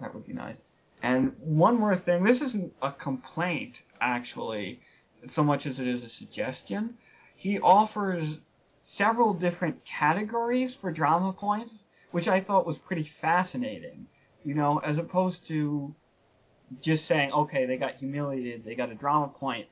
[0.00, 0.56] That would be nice.
[1.02, 4.80] And one more thing, this isn't a complaint actually,
[5.26, 6.98] so much as it is a suggestion.
[7.36, 8.40] He offers
[8.80, 11.72] several different categories for drama points,
[12.10, 14.06] which I thought was pretty fascinating.
[14.44, 15.94] You know, as opposed to
[16.82, 19.66] just saying, okay, they got humiliated, they got a drama point.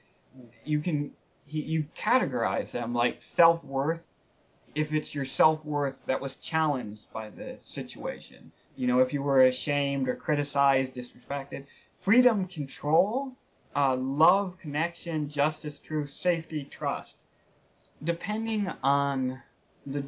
[0.64, 1.12] You can
[1.46, 4.14] he, you categorize them like self worth.
[4.74, 9.22] If it's your self worth that was challenged by the situation, you know, if you
[9.22, 13.36] were ashamed or criticized, disrespected, freedom, control,
[13.76, 17.22] uh, love, connection, justice, truth, safety, trust.
[18.02, 19.42] Depending on
[19.86, 20.06] the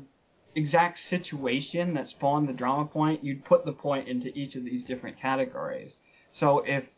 [0.55, 4.85] exact situation that spawned the drama point, you'd put the point into each of these
[4.85, 5.97] different categories.
[6.31, 6.91] So if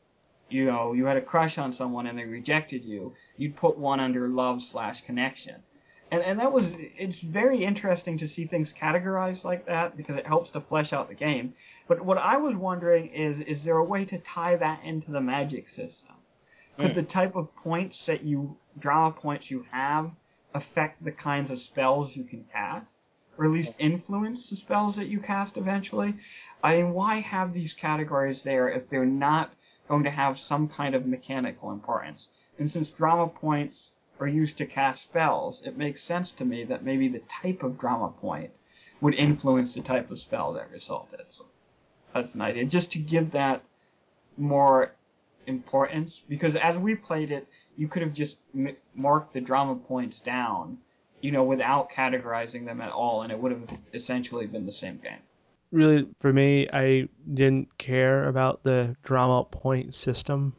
[0.49, 4.01] you know you had a crush on someone and they rejected you, you'd put one
[4.01, 5.63] under love slash connection
[6.11, 10.27] and and that was it's very interesting to see things categorized like that because it
[10.27, 11.55] helps to flesh out the game.
[11.89, 15.21] But what I was wondering is is there a way to tie that into the
[15.21, 16.15] magic system?
[16.79, 16.95] Could mm.
[16.95, 20.15] the type of points that you drama points you have
[20.55, 22.99] affect the kinds of spells you can cast?
[23.39, 26.15] Or at least influence the spells that you cast eventually?
[26.65, 29.53] I mean, why have these categories there if they're not
[29.89, 32.29] going to have some kind of mechanical importance?
[32.59, 36.85] And since drama points are used to cast spells, it makes sense to me that
[36.85, 38.51] maybe the type of drama point
[39.01, 41.21] would influence the type of spell that resulted.
[41.29, 41.47] So
[42.15, 42.65] that's an idea.
[42.65, 43.63] Just to give that
[44.37, 44.93] more
[45.47, 47.47] importance, because as we played it,
[47.77, 50.79] you could have just m- marked the drama points down,
[51.21, 54.99] you know, without categorizing them at all, and it would have essentially been the same
[54.99, 55.21] game.
[55.73, 60.55] Really, for me, I didn't care about the drama point system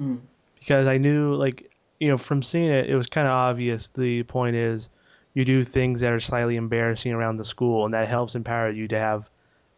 [0.00, 0.20] mm.
[0.58, 3.88] because I knew, like, you know, from seeing it, it was kind of obvious.
[3.88, 4.90] The point is,
[5.34, 8.86] you do things that are slightly embarrassing around the school, and that helps empower you
[8.88, 9.30] to have,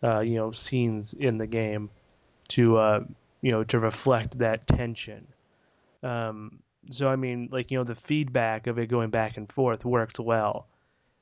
[0.02, 1.88] uh, you know, scenes in the game
[2.48, 3.04] to, uh,
[3.40, 5.26] you know, to reflect that tension.
[6.02, 6.58] Um,
[6.90, 10.20] so I mean, like you know, the feedback of it going back and forth worked
[10.20, 10.66] well.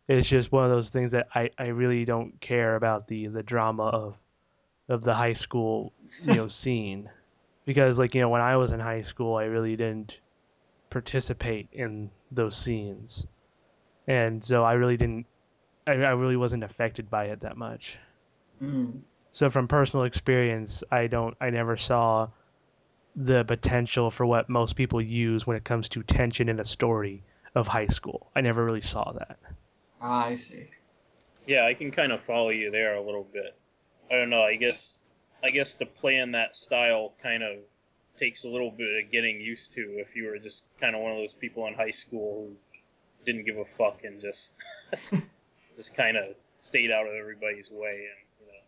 [0.08, 3.42] It's just one of those things that I, I really don't care about the the
[3.42, 4.18] drama of
[4.88, 5.92] of the high school
[6.24, 7.08] you know scene
[7.64, 10.20] because like you know when I was in high school I really didn't
[10.94, 13.26] participate in those scenes,
[14.06, 15.26] and so I really didn't.
[15.86, 17.98] I, I really wasn't affected by it that much.
[18.62, 19.00] Mm.
[19.32, 21.36] So from personal experience, I don't.
[21.40, 22.28] I never saw
[23.16, 27.24] the potential for what most people use when it comes to tension in a story
[27.54, 28.30] of high school.
[28.34, 29.38] I never really saw that.
[30.06, 30.68] Ah, I see.
[31.46, 33.56] Yeah, I can kind of follow you there a little bit.
[34.10, 34.42] I don't know.
[34.42, 34.98] I guess
[35.42, 37.56] I guess to play in that style kind of
[38.18, 41.12] takes a little bit of getting used to if you were just kind of one
[41.12, 42.76] of those people in high school who
[43.24, 44.52] didn't give a fuck and just
[45.76, 48.60] just kind of stayed out of everybody's way and you know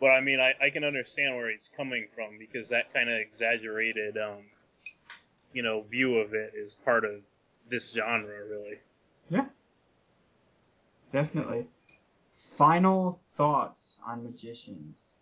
[0.00, 3.18] but i mean i, I can understand where it's coming from because that kind of
[3.18, 4.42] exaggerated um,
[5.52, 7.20] you know view of it is part of
[7.70, 8.78] this genre really
[9.30, 9.46] yeah
[11.12, 11.66] definitely
[12.36, 15.14] final thoughts on magicians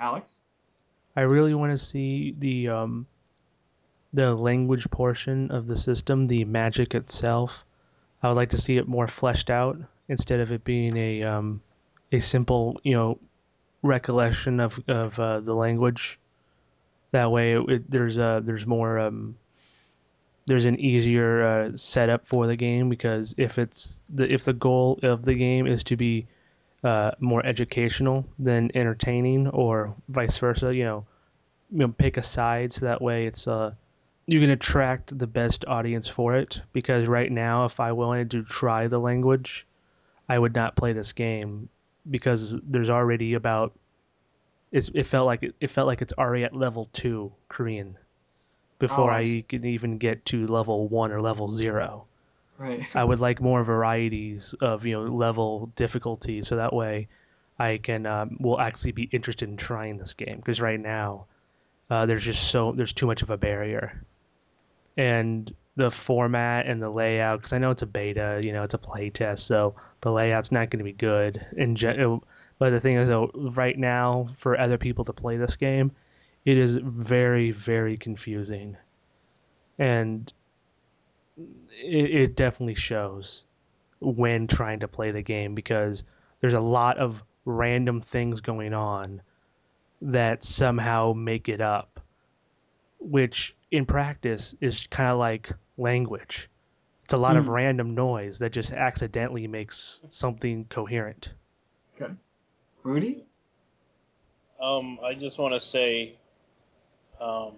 [0.00, 0.38] alex
[1.16, 3.06] I really want to see the um,
[4.12, 7.64] the language portion of the system, the magic itself.
[8.22, 11.62] I would like to see it more fleshed out instead of it being a um,
[12.10, 13.18] a simple, you know,
[13.82, 16.18] recollection of of uh, the language.
[17.12, 19.36] That way, it, it, there's a there's more um,
[20.46, 24.98] there's an easier uh, setup for the game because if it's the if the goal
[25.02, 26.26] of the game is to be
[26.84, 30.76] uh, more educational than entertaining, or vice versa.
[30.76, 31.06] You know,
[31.72, 33.72] you know, pick a side so that way it's uh
[34.26, 36.60] you can attract the best audience for it.
[36.72, 39.66] Because right now, if I wanted to try the language,
[40.28, 41.68] I would not play this game
[42.10, 43.72] because there's already about
[44.70, 47.96] it's, it felt like it, it felt like it's already at level two Korean
[48.78, 52.06] before Oh, I I, can even get to level one or level zero.
[52.58, 52.84] Right.
[52.94, 57.08] I would like more varieties of you know level difficulty, so that way
[57.58, 61.26] I can um, will actually be interested in trying this game because right now
[61.90, 64.04] uh, there's just so there's too much of a barrier,
[64.96, 68.74] and the format and the layout because I know it's a beta, you know it's
[68.74, 72.20] a play test, so the layout's not going to be good in gen-
[72.58, 75.90] But the thing is though, right now for other people to play this game,
[76.44, 78.76] it is very very confusing,
[79.78, 80.32] and
[81.36, 83.44] it, it definitely shows
[84.00, 86.04] when trying to play the game because
[86.40, 89.22] there's a lot of random things going on
[90.02, 92.00] that somehow make it up,
[92.98, 96.48] which in practice is kind of like language.
[97.04, 97.50] It's a lot of Hmm.
[97.50, 101.32] random noise that just accidentally makes something coherent.
[102.00, 102.12] Okay.
[102.82, 103.24] Rudy?
[104.60, 106.16] Um, I just want to say,
[107.20, 107.52] um,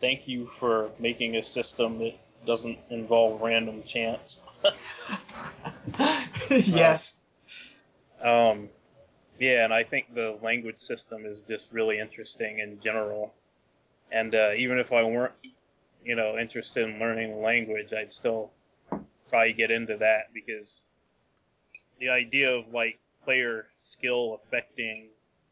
[0.00, 2.14] thank you for making a system that
[2.46, 4.40] doesn't involve random chance.
[6.50, 7.16] yes.
[8.20, 8.68] Um,
[9.38, 13.32] yeah, and I think the language system is just really interesting in general.
[14.10, 15.32] And uh, even if I weren't,
[16.04, 18.50] you know, interested in learning the language, I'd still
[19.28, 20.82] probably get into that because
[21.98, 25.08] the idea of like player skill affecting,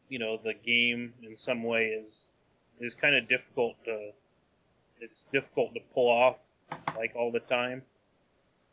[0.09, 2.27] you know, the game in some way is
[2.81, 4.11] is kind of difficult to
[4.99, 6.37] it's difficult to pull off
[6.95, 7.81] like all the time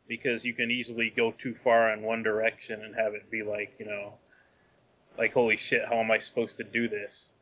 [0.06, 3.74] because you can easily go too far in one direction and have it be like,
[3.78, 4.14] you know,
[5.18, 7.32] like holy shit, how am I supposed to do this?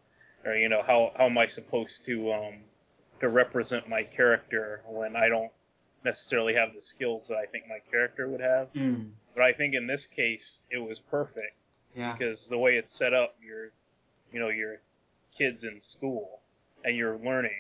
[0.44, 2.54] Or you know, how how am I supposed to um
[3.20, 5.50] to represent my character when I don't
[6.04, 8.72] necessarily have the skills that I think my character would have?
[8.72, 9.10] Mm.
[9.34, 11.56] But I think in this case it was perfect
[11.94, 12.12] Yeah.
[12.12, 13.70] because the way it's set up, you're
[14.32, 14.76] you know, you're
[15.36, 16.40] kids in school
[16.87, 17.53] and you're learning.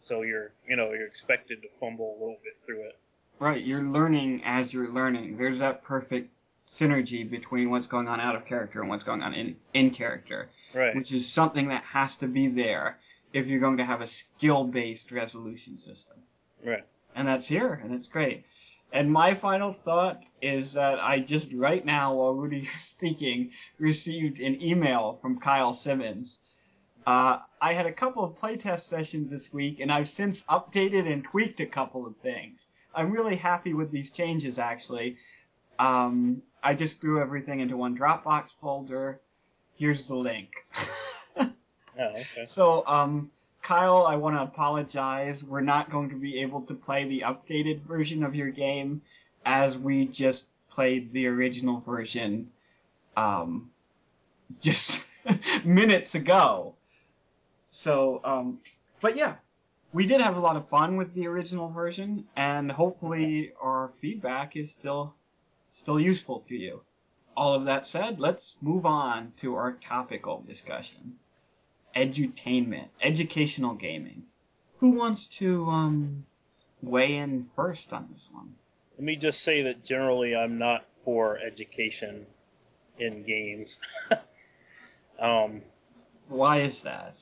[0.00, 2.98] So you're you know, you're expected to fumble a little bit through it.
[3.38, 3.62] Right.
[3.62, 5.36] You're learning as you're learning.
[5.36, 6.30] There's that perfect
[6.66, 10.48] synergy between what's going on out of character and what's going on in, in character,
[10.74, 10.96] Right.
[10.96, 12.98] which is something that has to be there
[13.32, 16.16] if you're going to have a skill based resolution system.
[16.64, 16.84] Right.
[17.14, 18.44] and that's here, and it's great.
[18.92, 24.40] And my final thought is that I just right now, while Rudy was speaking, received
[24.40, 26.38] an email from Kyle Simons.
[27.06, 31.24] Uh, I had a couple of playtest sessions this week, and I've since updated and
[31.24, 32.68] tweaked a couple of things.
[32.94, 35.16] I'm really happy with these changes, actually.
[35.78, 39.20] Um, I just threw everything into one Dropbox folder.
[39.76, 40.66] Here's the link.
[41.98, 42.44] Oh, okay.
[42.44, 43.30] So, um,
[43.62, 45.42] Kyle, I want to apologize.
[45.42, 49.02] We're not going to be able to play the updated version of your game
[49.44, 52.50] as we just played the original version
[53.16, 53.70] um,
[54.60, 55.08] just
[55.64, 56.75] minutes ago.
[57.76, 58.60] So, um,
[59.02, 59.34] but yeah,
[59.92, 64.56] we did have a lot of fun with the original version, and hopefully our feedback
[64.56, 65.14] is still
[65.68, 66.80] still useful to you.
[67.36, 71.18] All of that said, let's move on to our topical discussion
[71.94, 74.22] edutainment, educational gaming.
[74.78, 76.24] Who wants to um,
[76.80, 78.54] weigh in first on this one?
[78.96, 82.24] Let me just say that generally I'm not for education
[82.98, 83.78] in games.
[85.20, 85.60] um,
[86.28, 87.18] Why is that?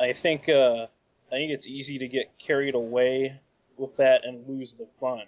[0.00, 0.86] I think uh,
[1.30, 3.40] I think it's easy to get carried away
[3.76, 5.22] with that and lose the fun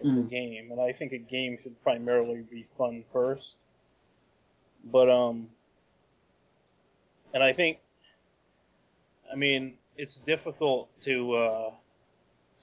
[0.00, 0.30] of the Mm.
[0.30, 0.70] game.
[0.72, 3.56] And I think a game should primarily be fun first.
[4.84, 5.48] But um,
[7.32, 7.78] and I think,
[9.32, 11.70] I mean, it's difficult to uh,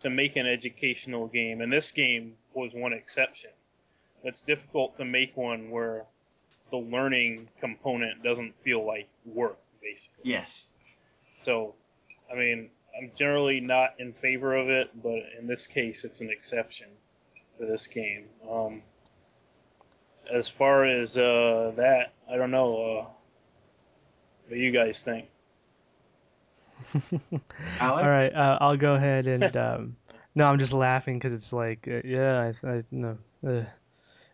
[0.03, 3.51] to make an educational game, and this game was one exception.
[4.23, 6.05] It's difficult to make one where
[6.69, 10.23] the learning component doesn't feel like work, basically.
[10.23, 10.67] Yes.
[11.41, 11.75] So,
[12.31, 16.29] I mean, I'm generally not in favor of it, but in this case, it's an
[16.29, 16.87] exception
[17.57, 18.25] for this game.
[18.49, 18.81] Um,
[20.31, 22.75] as far as uh, that, I don't know.
[22.75, 23.05] Uh,
[24.47, 25.27] what do you guys think?
[26.93, 27.23] Alex?
[27.79, 29.95] All right, uh, I'll go ahead and um,
[30.35, 33.17] no, I'm just laughing because it's like uh, yeah, I, I no.
[33.45, 33.63] Uh,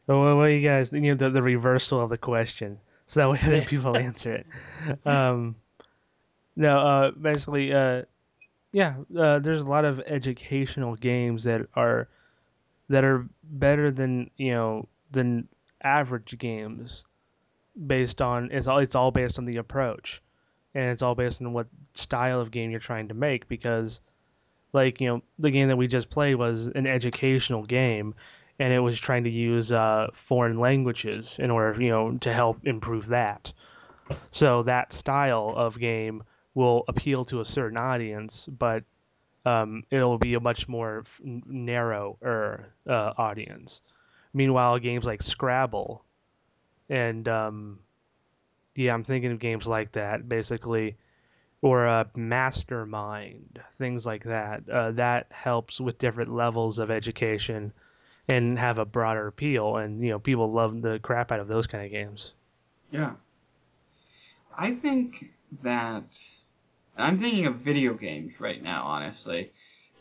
[0.06, 0.92] what, what you guys?
[0.92, 4.48] You know the, the reversal of the question, so that way then people answer it.
[5.06, 5.56] Um,
[6.58, 8.02] no, uh, basically, uh,
[8.72, 12.10] yeah, uh, there's a lot of educational games that are
[12.90, 15.48] that are better than you know than
[15.84, 17.06] average games
[17.86, 20.22] based on it's all it's all based on the approach.
[20.74, 24.02] And it's all based on what style of game you're trying to make because
[24.74, 28.16] like you know the game that we just played was an educational game
[28.58, 32.66] and it was trying to use uh, foreign languages in order you know to help
[32.66, 33.54] improve that.
[34.32, 36.24] So that style of game
[36.58, 38.84] will appeal to a certain audience, but
[39.46, 43.84] um, it'll be a much more narrower uh, audience.
[44.34, 46.04] Meanwhile, games like Scrabble
[46.90, 47.80] and um,
[48.76, 50.98] yeah, I'm thinking of games like that basically,
[51.62, 54.68] or uh, Mastermind, things like that.
[54.68, 57.72] Uh, that helps with different levels of education
[58.28, 61.68] and have a broader appeal, and you know people love the crap out of those
[61.68, 62.34] kind of games.
[62.92, 63.12] Yeah.
[64.58, 66.18] I think that
[66.98, 69.52] I'm thinking of video games right now, honestly,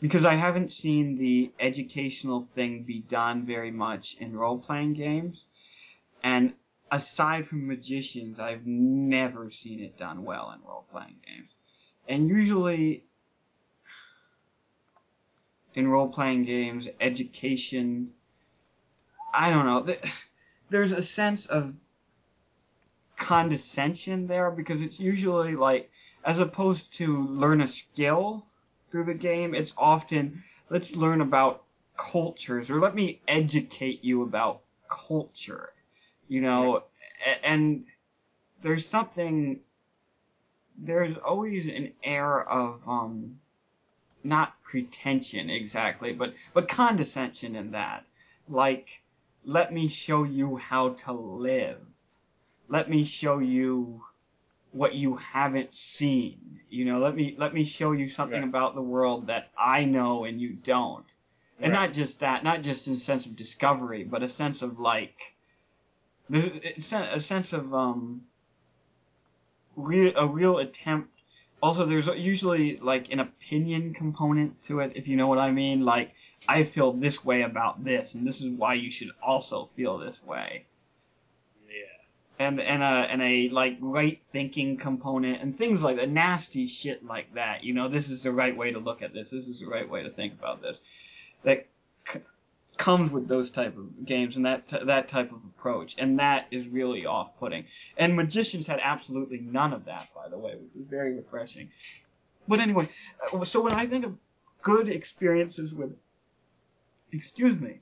[0.01, 5.45] because I haven't seen the educational thing be done very much in role playing games.
[6.23, 6.53] And
[6.91, 11.55] aside from magicians, I've never seen it done well in role playing games.
[12.07, 13.03] And usually
[15.75, 18.11] in role playing games, education,
[19.33, 19.95] I don't know,
[20.69, 21.75] there's a sense of
[23.15, 25.91] condescension there because it's usually like,
[26.27, 28.43] as opposed to learn a skill
[28.91, 31.63] through the game, it's often let's learn about
[31.95, 35.69] cultures or let me educate you about culture,
[36.27, 36.83] you know,
[37.45, 37.85] and
[38.61, 39.61] there's something,
[40.77, 43.39] there's always an air of, um,
[44.21, 48.03] not pretension exactly, but, but condescension in that.
[48.49, 49.01] Like,
[49.45, 51.79] let me show you how to live.
[52.67, 54.03] Let me show you
[54.77, 56.59] what you haven't seen.
[56.69, 58.47] You know, let me let me show you something Right.
[58.47, 61.05] about the world that I know and you don't.
[61.59, 61.87] And Right.
[61.87, 65.33] not just that, not just in a sense of discovery, but a sense of like
[66.31, 68.21] a sense of um
[69.75, 71.09] real a real attempt
[71.61, 75.85] also there's usually like an opinion component to it if you know what i mean
[75.85, 76.13] like
[76.49, 80.23] i feel this way about this and this is why you should also feel this
[80.23, 80.65] way.
[82.39, 87.05] And and a and a like right thinking component and things like that nasty shit
[87.05, 89.59] like that you know this is the right way to look at this this is
[89.59, 90.79] the right way to think about this
[91.43, 91.67] that
[92.07, 92.19] c-
[92.77, 96.45] comes with those type of games and that t- that type of approach and that
[96.51, 97.65] is really off-putting.
[97.97, 101.71] And magicians had absolutely none of that by the way which was very refreshing.
[102.47, 102.87] But anyway
[103.33, 104.15] uh, so when i think of
[104.61, 105.95] good experiences with
[107.11, 107.79] excuse me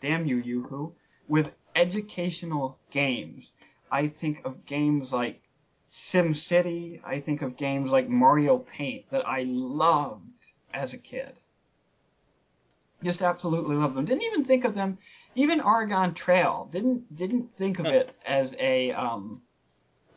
[0.00, 0.94] damn you yoo-hoo
[1.28, 3.52] with educational games
[3.90, 5.42] i think of games like
[5.92, 7.02] SimCity.
[7.04, 11.38] I think of games like Mario Paint that I loved as a kid.
[13.04, 14.06] Just absolutely loved them.
[14.06, 14.96] Didn't even think of them.
[15.34, 19.42] Even Oregon Trail didn't didn't think of it as a um,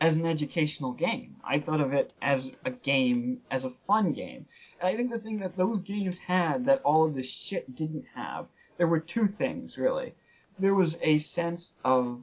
[0.00, 1.36] as an educational game.
[1.44, 4.46] I thought of it as a game, as a fun game.
[4.80, 8.06] And I think the thing that those games had that all of this shit didn't
[8.14, 8.46] have,
[8.78, 10.14] there were two things really.
[10.58, 12.22] There was a sense of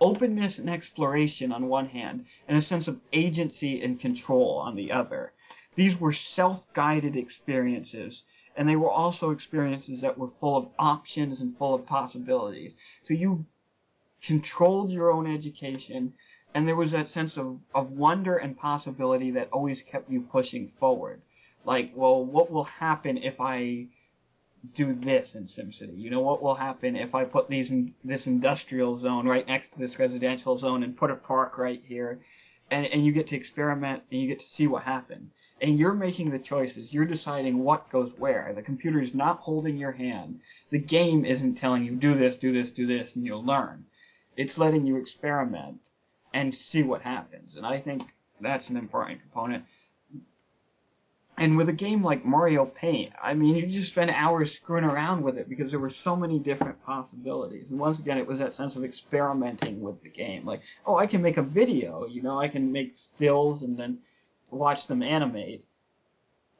[0.00, 4.92] openness and exploration on one hand, and a sense of agency and control on the
[4.92, 5.32] other.
[5.74, 8.22] These were self guided experiences,
[8.56, 12.76] and they were also experiences that were full of options and full of possibilities.
[13.02, 13.46] So you
[14.20, 16.14] controlled your own education,
[16.54, 20.66] and there was that sense of, of wonder and possibility that always kept you pushing
[20.66, 21.22] forward.
[21.64, 23.86] Like, well, what will happen if I
[24.74, 25.98] do this in SimCity?
[25.98, 29.70] You know, what will happen if I put these in this industrial zone right next
[29.70, 32.20] to this residential zone and put a park right here?
[32.70, 35.32] And, and you get to experiment and you get to see what happens.
[35.60, 36.92] And you're making the choices.
[36.92, 38.52] You're deciding what goes where.
[38.54, 40.40] The computer's not holding your hand.
[40.70, 43.86] The game isn't telling you do this, do this, do this, and you'll learn.
[44.36, 45.80] It's letting you experiment
[46.32, 47.56] and see what happens.
[47.56, 48.02] And I think
[48.40, 49.64] that's an important component.
[51.38, 55.22] And with a game like Mario Paint, I mean, you just spend hours screwing around
[55.22, 57.70] with it because there were so many different possibilities.
[57.70, 60.44] And once again, it was that sense of experimenting with the game.
[60.44, 63.98] Like, oh, I can make a video, you know, I can make stills and then
[64.50, 65.64] watch them animate.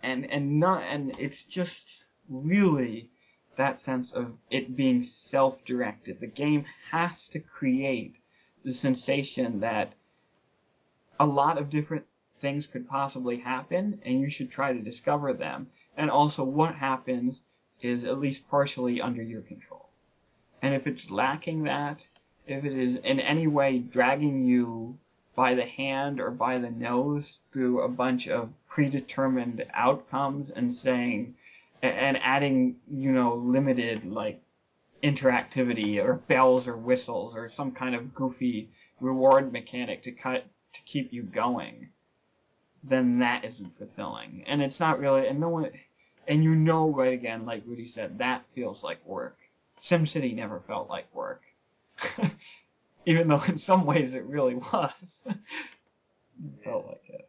[0.00, 3.10] And and not and it's just really
[3.56, 6.20] that sense of it being self-directed.
[6.20, 8.14] The game has to create
[8.64, 9.92] the sensation that
[11.18, 12.06] a lot of different
[12.40, 15.68] things could possibly happen, and you should try to discover them.
[15.96, 17.42] And also, what happens
[17.80, 19.88] is at least partially under your control.
[20.62, 22.08] And if it's lacking that,
[22.46, 24.98] if it is in any way dragging you
[25.34, 31.36] by the hand or by the nose through a bunch of predetermined outcomes and saying,
[31.80, 34.40] and adding, you know, limited, like,
[35.02, 38.68] interactivity or bells or whistles or some kind of goofy
[39.00, 41.88] reward mechanic to cut to keep you going
[42.88, 44.44] then that isn't fulfilling.
[44.46, 45.70] And it's not really, and no one,
[46.26, 49.38] and you know right again, like Rudy said, that feels like work.
[49.78, 51.42] SimCity never felt like work.
[53.06, 55.24] even though in some ways it really was.
[56.40, 57.28] It felt like it.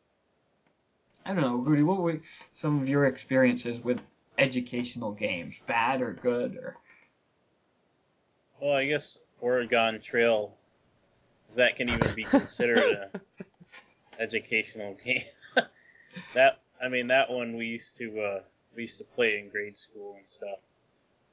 [1.25, 1.81] I don't know, Rudy.
[1.81, 2.21] What were
[2.53, 3.99] some of your experiences with
[4.37, 6.77] educational games, bad or good, or
[8.61, 10.53] Well, I guess Oregon Trail,
[11.55, 13.21] that can even be considered a
[14.19, 15.23] educational game.
[16.33, 18.39] That I mean, that one we used to uh,
[18.75, 20.59] we used to play in grade school and stuff.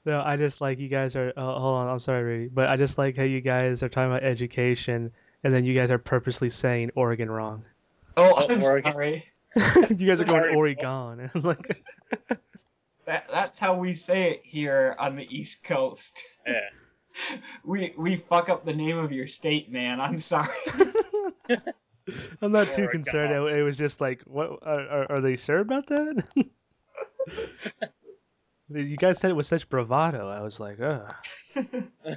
[0.04, 1.32] No, I just like you guys are.
[1.36, 4.10] Oh, hold on, I'm sorry, Rudy, but I just like how you guys are talking
[4.10, 5.10] about education,
[5.42, 7.64] and then you guys are purposely saying Oregon wrong.
[8.16, 8.92] oh, Oh, I'm Oregon.
[8.92, 9.24] sorry.
[9.56, 10.84] you guys are going Oregon.
[11.20, 11.82] and I was like,
[13.06, 16.20] That that's how we say it here on the East Coast.
[16.46, 16.60] Yeah.
[17.64, 20.00] We we fuck up the name of your state, man.
[20.00, 20.48] I'm sorry.
[22.42, 23.32] I'm not too concerned.
[23.32, 26.24] It, it was just like, what are, are, they sure about that?
[28.68, 30.28] you guys said it with such bravado.
[30.28, 31.14] I was like, ugh.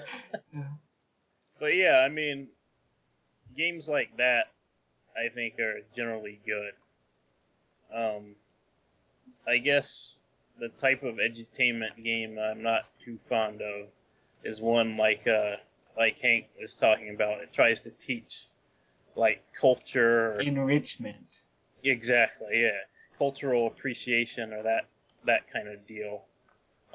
[1.60, 2.48] But yeah, I mean,
[3.56, 4.46] games like that,
[5.16, 6.72] I think, are generally good.
[7.94, 8.36] Um,
[9.48, 10.16] I guess
[10.60, 13.88] the type of edutainment game I'm not too fond of
[14.44, 15.58] is one like uh,
[15.98, 17.42] like Hank was talking about.
[17.42, 18.48] It tries to teach
[19.20, 21.44] like culture, Enrichment.
[21.84, 22.78] exactly, yeah,
[23.18, 24.86] cultural appreciation or that
[25.26, 26.24] that kind of deal.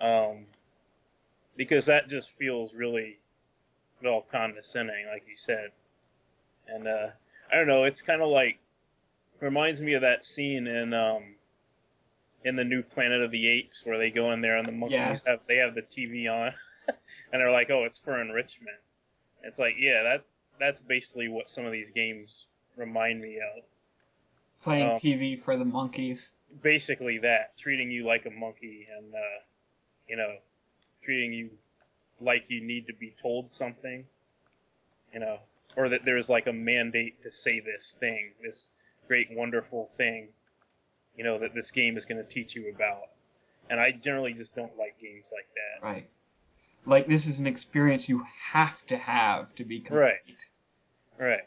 [0.01, 0.47] Um,
[1.57, 3.19] because that just feels really
[4.03, 5.71] well condescending, like you said.
[6.69, 7.09] And uh,
[7.53, 8.59] I don't know, it's kind of like
[9.41, 11.37] reminds me of that scene in um,
[12.45, 14.93] in the new Planet of the Apes where they go in there and the monkeys
[14.93, 15.27] Yes.
[15.27, 16.53] have they have the TV on,
[16.89, 18.77] and they're like, "Oh, it's for enrichment."
[19.43, 20.25] It's like, yeah, that
[20.59, 22.47] that's basically what some of these games
[22.77, 23.65] remind me of.
[24.61, 24.95] Playing Oh.
[24.97, 26.33] TV for the monkeys.
[26.63, 29.19] Basically, that treating you like a monkey and uh,
[30.09, 30.37] you know,
[31.03, 31.51] treating you
[32.21, 34.05] like you need to be told something,
[35.13, 35.39] you know,
[35.77, 38.71] or that there's like a mandate to say this thing, this
[39.09, 40.29] great, wonderful thing,
[41.17, 43.09] you know, that this game is going to teach you about.
[43.69, 45.87] And I generally just don't like games like that.
[45.87, 46.09] Right.
[46.87, 50.01] Like this is an experience you have to have to be complete.
[50.01, 50.21] Right.
[51.19, 51.41] Right.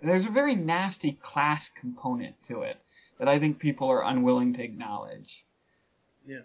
[0.00, 2.76] And there's a very nasty class component to it
[3.18, 5.44] that I think people are unwilling to acknowledge.
[6.26, 6.40] Yeah.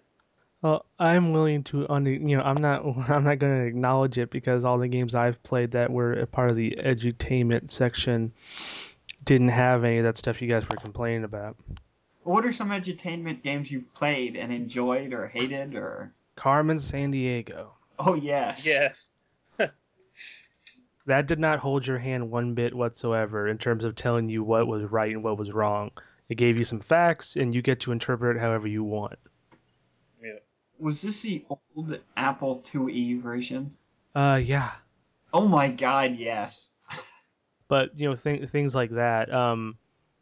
[0.62, 4.32] Well, I'm willing to under you know I'm not I'm not going to acknowledge it
[4.32, 8.32] because all the games I've played that were a part of the edutainment section
[9.24, 11.58] didn't have any of that stuff you guys were complaining about.
[12.24, 17.72] What are some edutainment games you've played and enjoyed or hated or Carmen Sandiego.
[18.00, 18.66] Oh yes.
[18.66, 19.10] Yes.
[21.08, 24.68] That did not hold your hand one bit whatsoever in terms of telling you what
[24.68, 25.92] was right and what was wrong.
[26.28, 29.18] It gave you some facts and you get to interpret it however you want.
[30.22, 30.40] Yeah.
[30.78, 33.76] Was this the old Apple IIe version?
[34.14, 34.72] Uh yeah.
[35.34, 36.72] Oh my god, yes.
[37.70, 39.78] but you know th- things like that um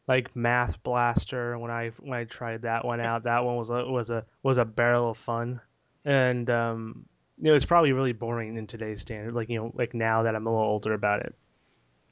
[0.07, 3.85] like math blaster when i when i tried that one out that one was a
[3.85, 5.61] was a was a barrel of fun
[6.05, 7.05] and um
[7.37, 10.35] you know it's probably really boring in today's standard like you know like now that
[10.35, 11.35] i'm a little older about it.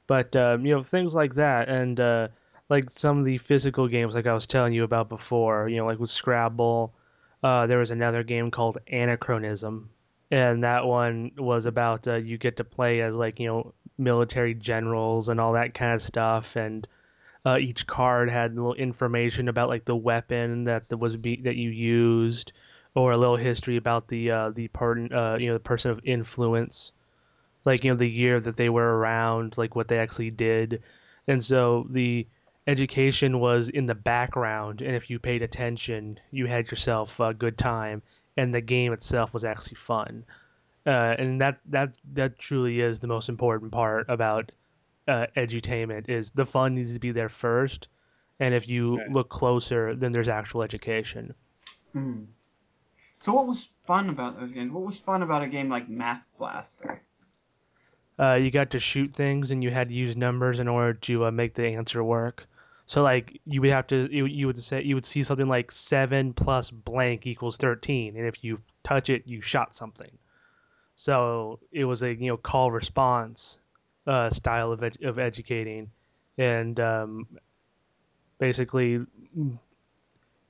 [0.06, 2.28] But um you know things like that and uh
[2.68, 5.86] like some of the physical games like i was telling you about before you know
[5.86, 6.94] like with scrabble
[7.42, 9.90] uh there was another game called anachronism.
[10.30, 14.54] And that one was about uh, you get to play as like you know military
[14.54, 16.56] generals and all that kind of stuff.
[16.56, 16.88] And
[17.44, 21.70] uh, each card had little information about like the weapon that was be- that you
[21.70, 22.52] used
[22.94, 26.00] or a little history about the uh, the part uh, you know the person of
[26.04, 26.92] influence
[27.64, 30.82] like you know the year that they were around like what they actually did
[31.28, 32.26] and so the
[32.66, 37.58] education was in the background and if you paid attention you had yourself a good
[37.58, 38.02] time
[38.36, 40.24] and the game itself was actually fun
[40.86, 44.52] uh, and that that that truly is the most important part about
[45.08, 47.88] uh, edutainment is the fun needs to be there first,
[48.40, 49.08] and if you Right.
[49.08, 51.34] look closer, then there's actual education.
[51.92, 52.24] Hmm.
[53.24, 54.70] So what was fun about those games?
[54.70, 57.00] What was fun about a game like Math Blaster?
[58.18, 61.24] Uh, you got to shoot things, and you had to use numbers in order to
[61.24, 62.46] uh, make the answer work.
[62.84, 65.72] So like you would have to you, you would say you would see something like
[65.72, 70.18] seven plus blank equals thirteen, and if you touch it, you shot something.
[70.94, 73.58] So it was a you know call response
[74.06, 75.90] uh, style of ed- of educating,
[76.36, 77.26] and um,
[78.38, 79.00] basically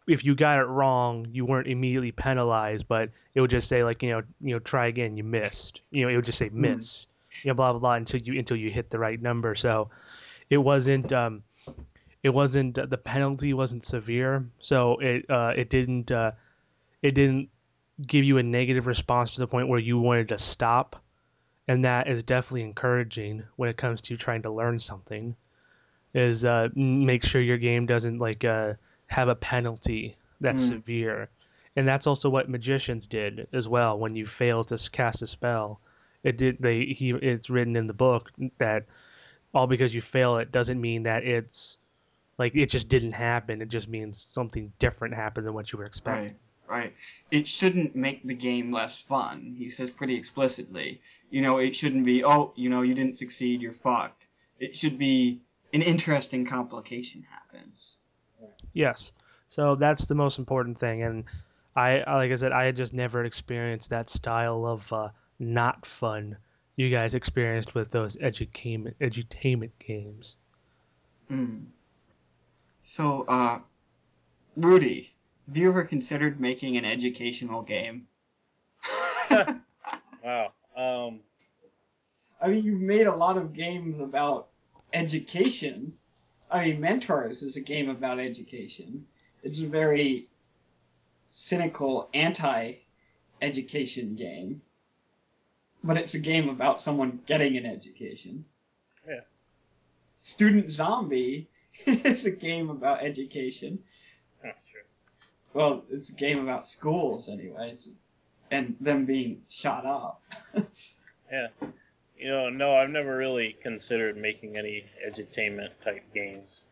[0.07, 4.03] if you got it wrong, you weren't immediately penalized, but it would just say like
[4.03, 5.81] you know you know try again, you missed.
[5.91, 7.07] You know it would just say miss.
[7.43, 9.55] You know blah blah blah until you until you hit the right number.
[9.55, 9.91] So
[10.51, 11.43] it wasn't um
[12.23, 16.33] it wasn't the penalty wasn't severe, so it uh it didn't uh
[17.03, 17.51] it didn't
[18.07, 20.97] give you a negative response to the point where you wanted to stop.
[21.69, 25.37] and that is definitely encouraging when it comes to trying to learn something.
[26.15, 28.75] Is uh, make sure your game doesn't like uh,
[29.15, 30.69] have a penalty that's Mm.
[30.69, 31.29] severe,
[31.77, 33.99] and that's also what magicians did as well.
[33.99, 35.81] When you fail to cast a spell,
[36.25, 36.59] it did.
[36.59, 38.87] They he it's written in the book that
[39.55, 41.79] all because you fail it doesn't mean that it's
[42.39, 43.63] like it just didn't happen.
[43.63, 46.35] It just means something different happened than what you were expecting.
[46.67, 46.95] Right, right.
[47.31, 49.55] It shouldn't make the game less fun.
[49.57, 51.01] He says pretty explicitly.
[51.31, 54.25] You know, it shouldn't be, oh, you know, you didn't succeed, you're fucked.
[54.59, 55.41] It should be
[55.73, 57.97] an interesting complication happens.
[58.73, 59.13] Yes.
[59.49, 61.03] So that's the most important thing.
[61.03, 61.25] And
[61.77, 65.87] I, I- like I said, I had just never experienced that style of uh, not
[65.87, 66.37] fun
[66.77, 70.39] you guys experienced with those edutainment edutainment games.
[71.31, 71.67] Mm.
[72.83, 73.61] So, uh,
[74.57, 75.15] Rudy,
[75.47, 78.09] have you ever considered making an educational game?
[80.25, 80.53] Wow.
[80.75, 81.21] Um,
[82.41, 84.49] I mean, you've made a lot of games about
[84.93, 85.95] education.
[86.55, 89.07] I mean, Mentors is a game about education.
[89.43, 90.29] It's a very
[91.31, 94.63] cynical anti-education game,
[95.83, 98.45] but it's a game about someone getting an education.
[99.05, 99.23] Yeah.
[100.21, 101.49] Student Zombie
[101.87, 103.83] is a game about education.
[104.45, 104.83] oh, sure.
[105.55, 107.77] Well, it's a game about schools anyway,
[108.53, 110.23] and them being shot up.
[111.33, 111.49] Yeah.
[112.25, 116.63] You know, no, I've never really considered making any edutainment type games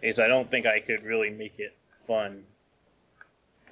[0.00, 2.44] because I don't think I could really make it fun.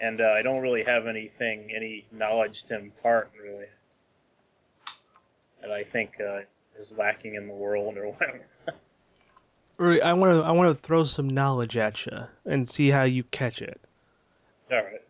[0.03, 3.65] And uh, I don't really have anything, any knowledge to impart, really.
[5.63, 6.41] That I think uh,
[6.79, 8.45] is lacking in the world or whatever.
[9.79, 13.05] Uri, I want to I want to throw some knowledge at you and see how
[13.05, 13.81] you catch it.
[14.71, 15.01] All right.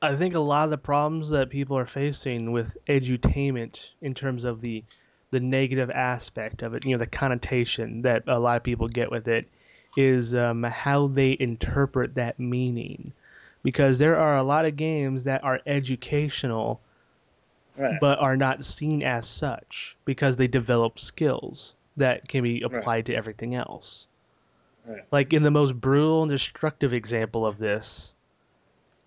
[0.00, 4.44] I think a lot of the problems that people are facing with edutainment in terms
[4.44, 4.84] of the
[5.36, 9.10] the negative aspect of it, you know, the connotation that a lot of people get
[9.10, 9.46] with it,
[9.94, 13.12] is um, how they interpret that meaning.
[13.62, 16.80] Because there are a lot of games that are educational
[17.76, 18.00] Right.
[18.00, 22.62] but are not seen as such because they develop skills that can be Right.
[22.62, 24.06] applied to everything else.
[24.86, 25.04] Right.
[25.10, 28.14] Like in the most brutal and destructive example of this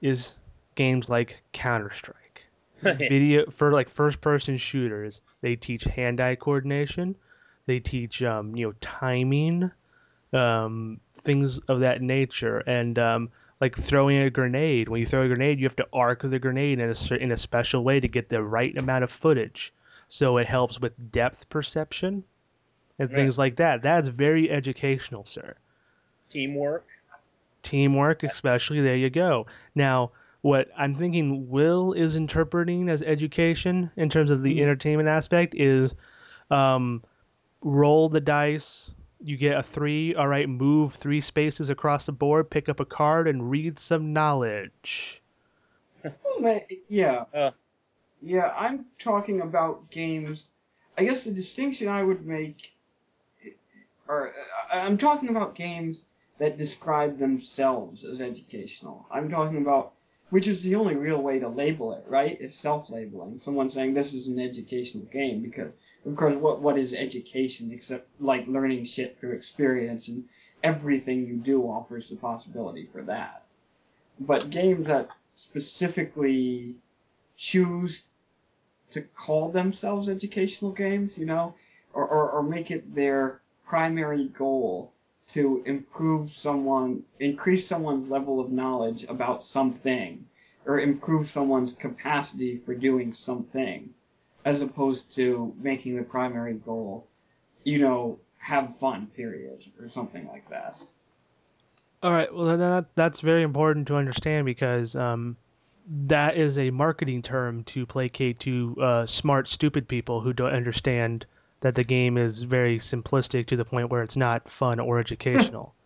[0.04, 0.34] is
[0.76, 2.29] games like Counter Strike.
[3.10, 7.16] Video for like first person shooters, they teach hand eye coordination,
[7.66, 9.72] they teach um, you know timing,
[10.34, 13.30] um, things of that nature, and um,
[13.62, 14.88] like throwing a grenade.
[14.90, 17.38] When you throw a grenade, you have to arc the grenade in a in a
[17.38, 19.74] special way to get the right amount of footage,
[20.08, 22.24] so it helps with depth perception
[23.00, 23.16] and Right.
[23.16, 23.82] things like that.
[23.82, 25.56] That's very educational, sir.
[26.30, 26.86] Teamwork.
[27.64, 28.82] Teamwork, especially.
[28.82, 29.48] There you go.
[29.76, 30.12] Now,
[30.42, 34.62] what I'm thinking Will is interpreting as education in terms of the Mhm.
[34.62, 35.96] entertainment aspect is
[36.52, 37.04] um,
[37.62, 38.90] roll the dice.
[39.22, 40.16] You get a three.
[40.16, 44.14] All right, move three spaces across the board, pick up a card, and read some
[44.14, 45.22] knowledge.
[46.88, 47.26] yeah.
[47.34, 47.52] Uh.
[48.22, 50.50] Yeah, I'm talking about games.
[50.98, 52.74] I guess the distinction I would make,
[54.08, 54.32] or
[54.74, 56.04] I'm talking about games
[56.38, 59.06] that describe themselves as educational.
[59.12, 59.94] I'm talking about,
[60.30, 62.40] which is the only real way to label it, right?
[62.40, 63.40] Is self-labeling.
[63.40, 65.74] Someone saying this is an educational game because,
[66.06, 70.26] of course, what what is education except like learning shit through experience and
[70.64, 73.44] everything you do offers the possibility for that.
[74.20, 76.76] But games that specifically
[77.38, 78.08] choose
[78.92, 81.56] to call themselves educational games, you know,
[81.94, 84.92] or, or, or make it their primary goal
[85.30, 90.26] to improve someone, increase someone's level of knowledge about something,
[90.66, 93.90] or improve someone's capacity for doing something,
[94.44, 97.08] as opposed to making the primary goal,
[97.64, 100.82] you know, have fun, period, or something like that.
[102.02, 102.34] All right.
[102.34, 105.36] Well, that that's very important to understand because um,
[106.08, 111.26] that is a marketing term to placate to uh, smart, stupid people who don't understand
[111.62, 115.74] that the game is very simplistic to the point where it's not fun or educational.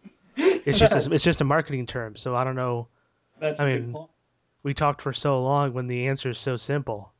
[0.66, 2.16] It's just a, it's just a marketing term.
[2.16, 2.88] So I don't know.
[3.40, 4.10] That's I a good mean- point.
[4.64, 7.12] We talked for so long when the answer is so simple.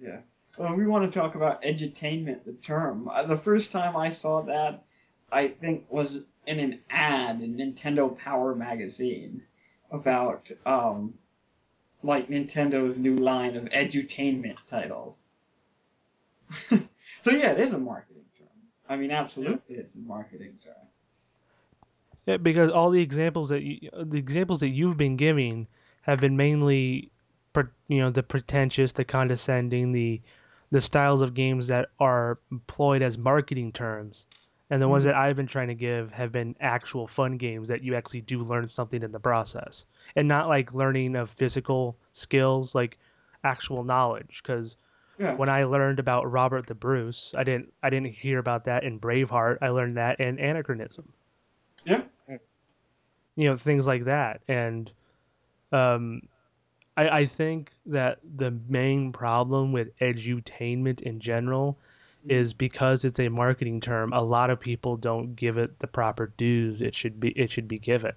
[0.00, 0.20] Yeah.
[0.58, 3.08] Well, we want to talk about edutainment, the term.
[3.12, 4.82] Uh, the first time I saw that,
[5.30, 9.42] I think, was in an ad in Nintendo Power magazine
[9.90, 11.12] about, um,
[12.02, 15.20] like Nintendo's new line of edutainment titles.
[17.24, 18.48] so yeah, it is a marketing term.
[18.86, 20.74] I mean, absolutely, it's a marketing term.
[22.26, 25.66] Yeah, because all the examples that you, the examples that you've been giving
[26.02, 27.10] have been mainly,
[27.54, 30.20] pre- you know, the pretentious, the condescending, the
[30.70, 34.26] the styles of games that are employed as marketing terms.
[34.70, 35.06] And the ones Mhm.
[35.06, 38.42] that I've been trying to give have been actual fun games that you actually do
[38.42, 39.86] learn something in the process.
[40.16, 42.98] And not like learning of physical skills, like
[43.44, 44.42] actual knowledge.
[44.42, 44.76] Because
[45.18, 45.34] Yeah.
[45.34, 48.98] when I learned about Robert the Bruce, I didn't I didn't hear about that in
[48.98, 49.58] Braveheart.
[49.62, 51.12] I learned that in Anachronism.
[51.84, 52.02] Yeah.
[53.36, 54.42] You know, things like that.
[54.48, 54.90] And
[55.72, 56.22] um
[56.96, 61.78] I, I think that the main problem with edutainment in general
[62.28, 66.32] is because it's a marketing term, a lot of people don't give it the proper
[66.36, 68.12] dues it should be it should be given.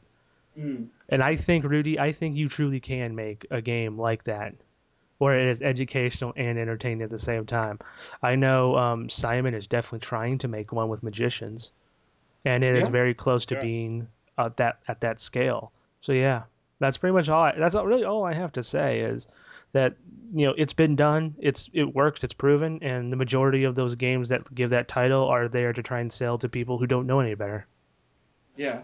[0.57, 0.87] Mm.
[1.09, 4.55] And I think Rudy, I think you truly can make a game like that
[5.18, 7.80] where it is educational and entertaining at the same time.
[8.22, 11.72] I know um, Simon is definitely trying to make one with magicians,
[12.45, 12.91] and it is Yeah.
[12.91, 13.61] very close to Yeah.
[13.61, 14.07] being
[14.38, 15.72] at that at that scale.
[16.01, 16.43] So yeah,
[16.80, 17.43] that's pretty much all.
[17.43, 19.28] I, that's really all I have to say is
[19.74, 19.95] that
[20.34, 23.95] you know it's been done, it's it works, it's proven, and the majority of those
[23.95, 27.07] games that give that title are there to try and sell to people who don't
[27.07, 27.65] know any better.
[28.55, 28.82] Yeah.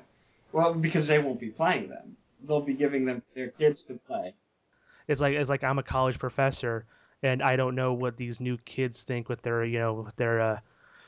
[0.52, 2.16] Well, because they won't be playing them.
[2.46, 4.34] They'll be giving them their kids to play.
[5.08, 6.86] It's like it's like I'm a college professor
[7.22, 10.42] and I don't know what these new kids think with their you know with their
[10.42, 10.60] uh,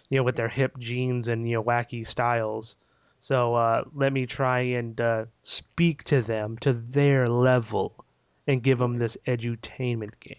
[0.10, 2.78] you know with their hip jeans and you know wacky styles.
[3.20, 8.06] So uh, let me try and uh, speak to them to their level
[8.48, 10.38] and give them this edutainment game.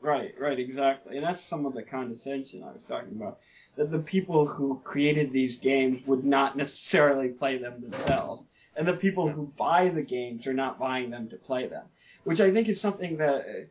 [0.00, 1.16] Right, right, exactly.
[1.16, 3.38] And that's some of the condescension I was talking about.
[3.76, 8.44] That the people who created these games would not necessarily play them themselves.
[8.76, 11.84] And the people who buy the games are not buying them to play them.
[12.28, 13.64] Which I think is something that, uh,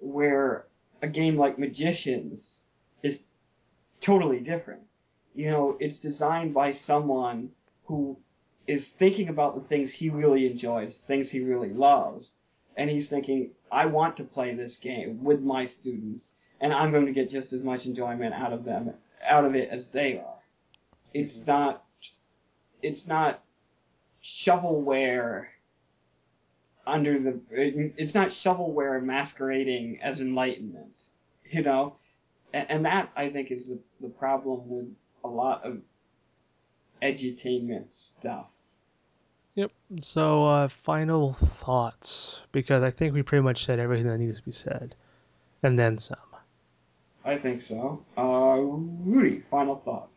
[0.00, 0.66] where
[1.02, 2.60] a game like Magicians
[3.00, 3.22] is
[4.00, 4.82] totally different.
[5.36, 7.52] You know, it's designed by someone
[7.84, 8.18] who
[8.66, 12.32] is thinking about the things he really enjoys, things he really loves,
[12.76, 17.06] and he's thinking, I want to play this game with my students, and I'm going
[17.06, 18.94] to get just as much enjoyment out of them,
[19.24, 20.42] out of it as they are.
[21.14, 21.84] It's not,
[22.82, 23.44] it's not
[24.20, 25.46] shovelware
[26.86, 31.04] under the, it- it's not shovelware masquerading as enlightenment,
[31.46, 31.96] you know,
[32.52, 35.78] and, and that I think is the, the problem with a lot of
[37.00, 38.58] edutainment stuff.
[39.54, 39.70] Yep.
[39.98, 44.44] So uh, final thoughts because I think we pretty much said everything that needs to
[44.44, 44.94] be said,
[45.62, 46.16] and then some.
[47.24, 48.02] I think so.
[48.16, 50.08] Uh, Rudy, final thought.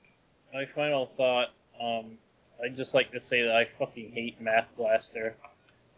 [0.53, 1.49] My final thought,
[1.79, 2.17] um,
[2.63, 5.35] I'd just like to say that I fucking hate Math Blaster.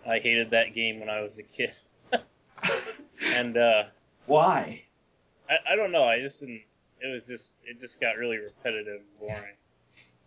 [0.07, 1.73] I hated that game when I was a kid.
[3.35, 3.83] and uh,
[4.25, 4.83] Why?
[5.49, 6.61] I, I don't know, I just didn't
[7.01, 9.53] it was just it just got really repetitive and boring.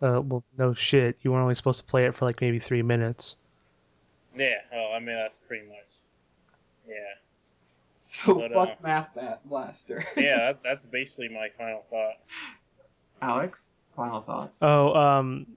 [0.01, 1.17] Uh, well, no shit.
[1.21, 3.35] You weren't only supposed to play it for like maybe three minutes.
[4.35, 5.97] Yeah, oh I mean that's pretty much
[6.87, 6.95] Yeah.
[8.13, 10.03] So But, fuck uh, Math Bat Blaster.
[10.17, 12.15] Yeah, that, that's basically my final thought.
[13.21, 14.57] Alex, final thoughts.
[14.61, 15.47] Oh, um,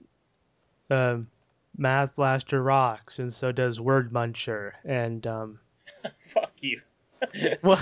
[0.89, 1.27] um,
[1.77, 5.59] Math Blaster rocks, and so does Word Muncher, and um,
[6.33, 6.81] Fuck you.
[7.63, 7.77] well,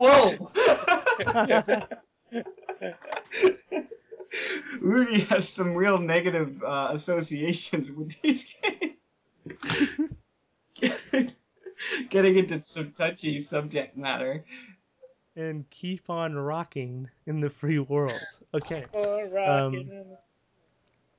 [0.00, 0.32] Whoa!
[4.80, 10.12] Rudy has some real negative uh, associations with these games.
[12.10, 14.44] Getting into some touchy subject matter.
[15.36, 18.18] and keep on rocking in the free world.
[18.54, 18.84] Okay.
[18.94, 20.18] Rockin' Um, in the-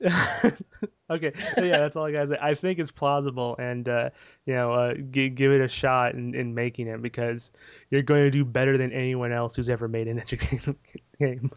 [1.10, 2.38] okay, so yeah, that's all I gotta say.
[2.42, 4.10] I think it's plausible, and uh,
[4.46, 7.52] you know, uh, g- give it a shot in, in making it because
[7.90, 10.76] you're going to do better than anyone else who's ever made an educational
[11.20, 11.52] game.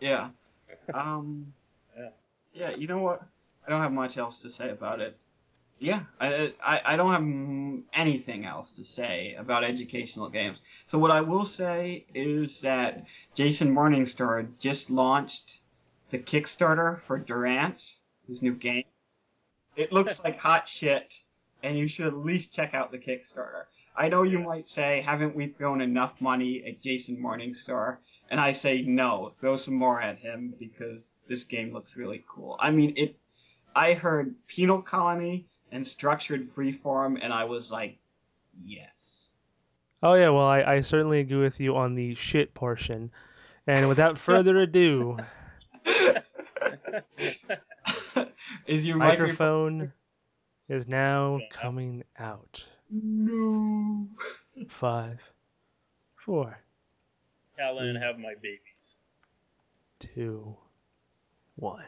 [0.00, 0.30] Yeah.
[0.92, 1.52] Um.
[1.96, 2.08] Yeah.
[2.52, 2.70] Yeah.
[2.70, 3.22] You know what?
[3.64, 5.16] I don't have much else to say about it.
[5.78, 10.60] Yeah, I, I, I don't have anything else to say about educational games.
[10.88, 15.59] So what I will say is that Jason Morningstar just launched
[16.10, 18.84] the Kickstarter for Durance, his new game.
[19.76, 21.14] It looks like hot shit,
[21.62, 23.64] and you should at least check out the Kickstarter.
[23.96, 27.98] I know you might say, haven't we thrown enough money at Jason Morningstar?
[28.30, 32.56] And I say no, throw some more at him because this game looks really cool.
[32.60, 33.16] I mean, it.
[33.74, 37.98] I heard Penal Colony and Structured Freeform, and I was like,
[38.64, 39.30] yes.
[40.02, 43.10] Oh yeah, well, I, I certainly agree with you on the shit portion.
[43.66, 45.18] And without further ado,
[48.66, 49.78] Is your microphone?
[49.78, 49.92] microphone
[50.68, 51.46] is now Yeah.
[51.50, 52.66] coming out.
[52.90, 54.08] No.
[54.68, 55.20] Five,
[56.16, 56.58] four,
[57.56, 58.96] Callan have my babies.
[59.98, 60.56] two,
[61.56, 61.84] one.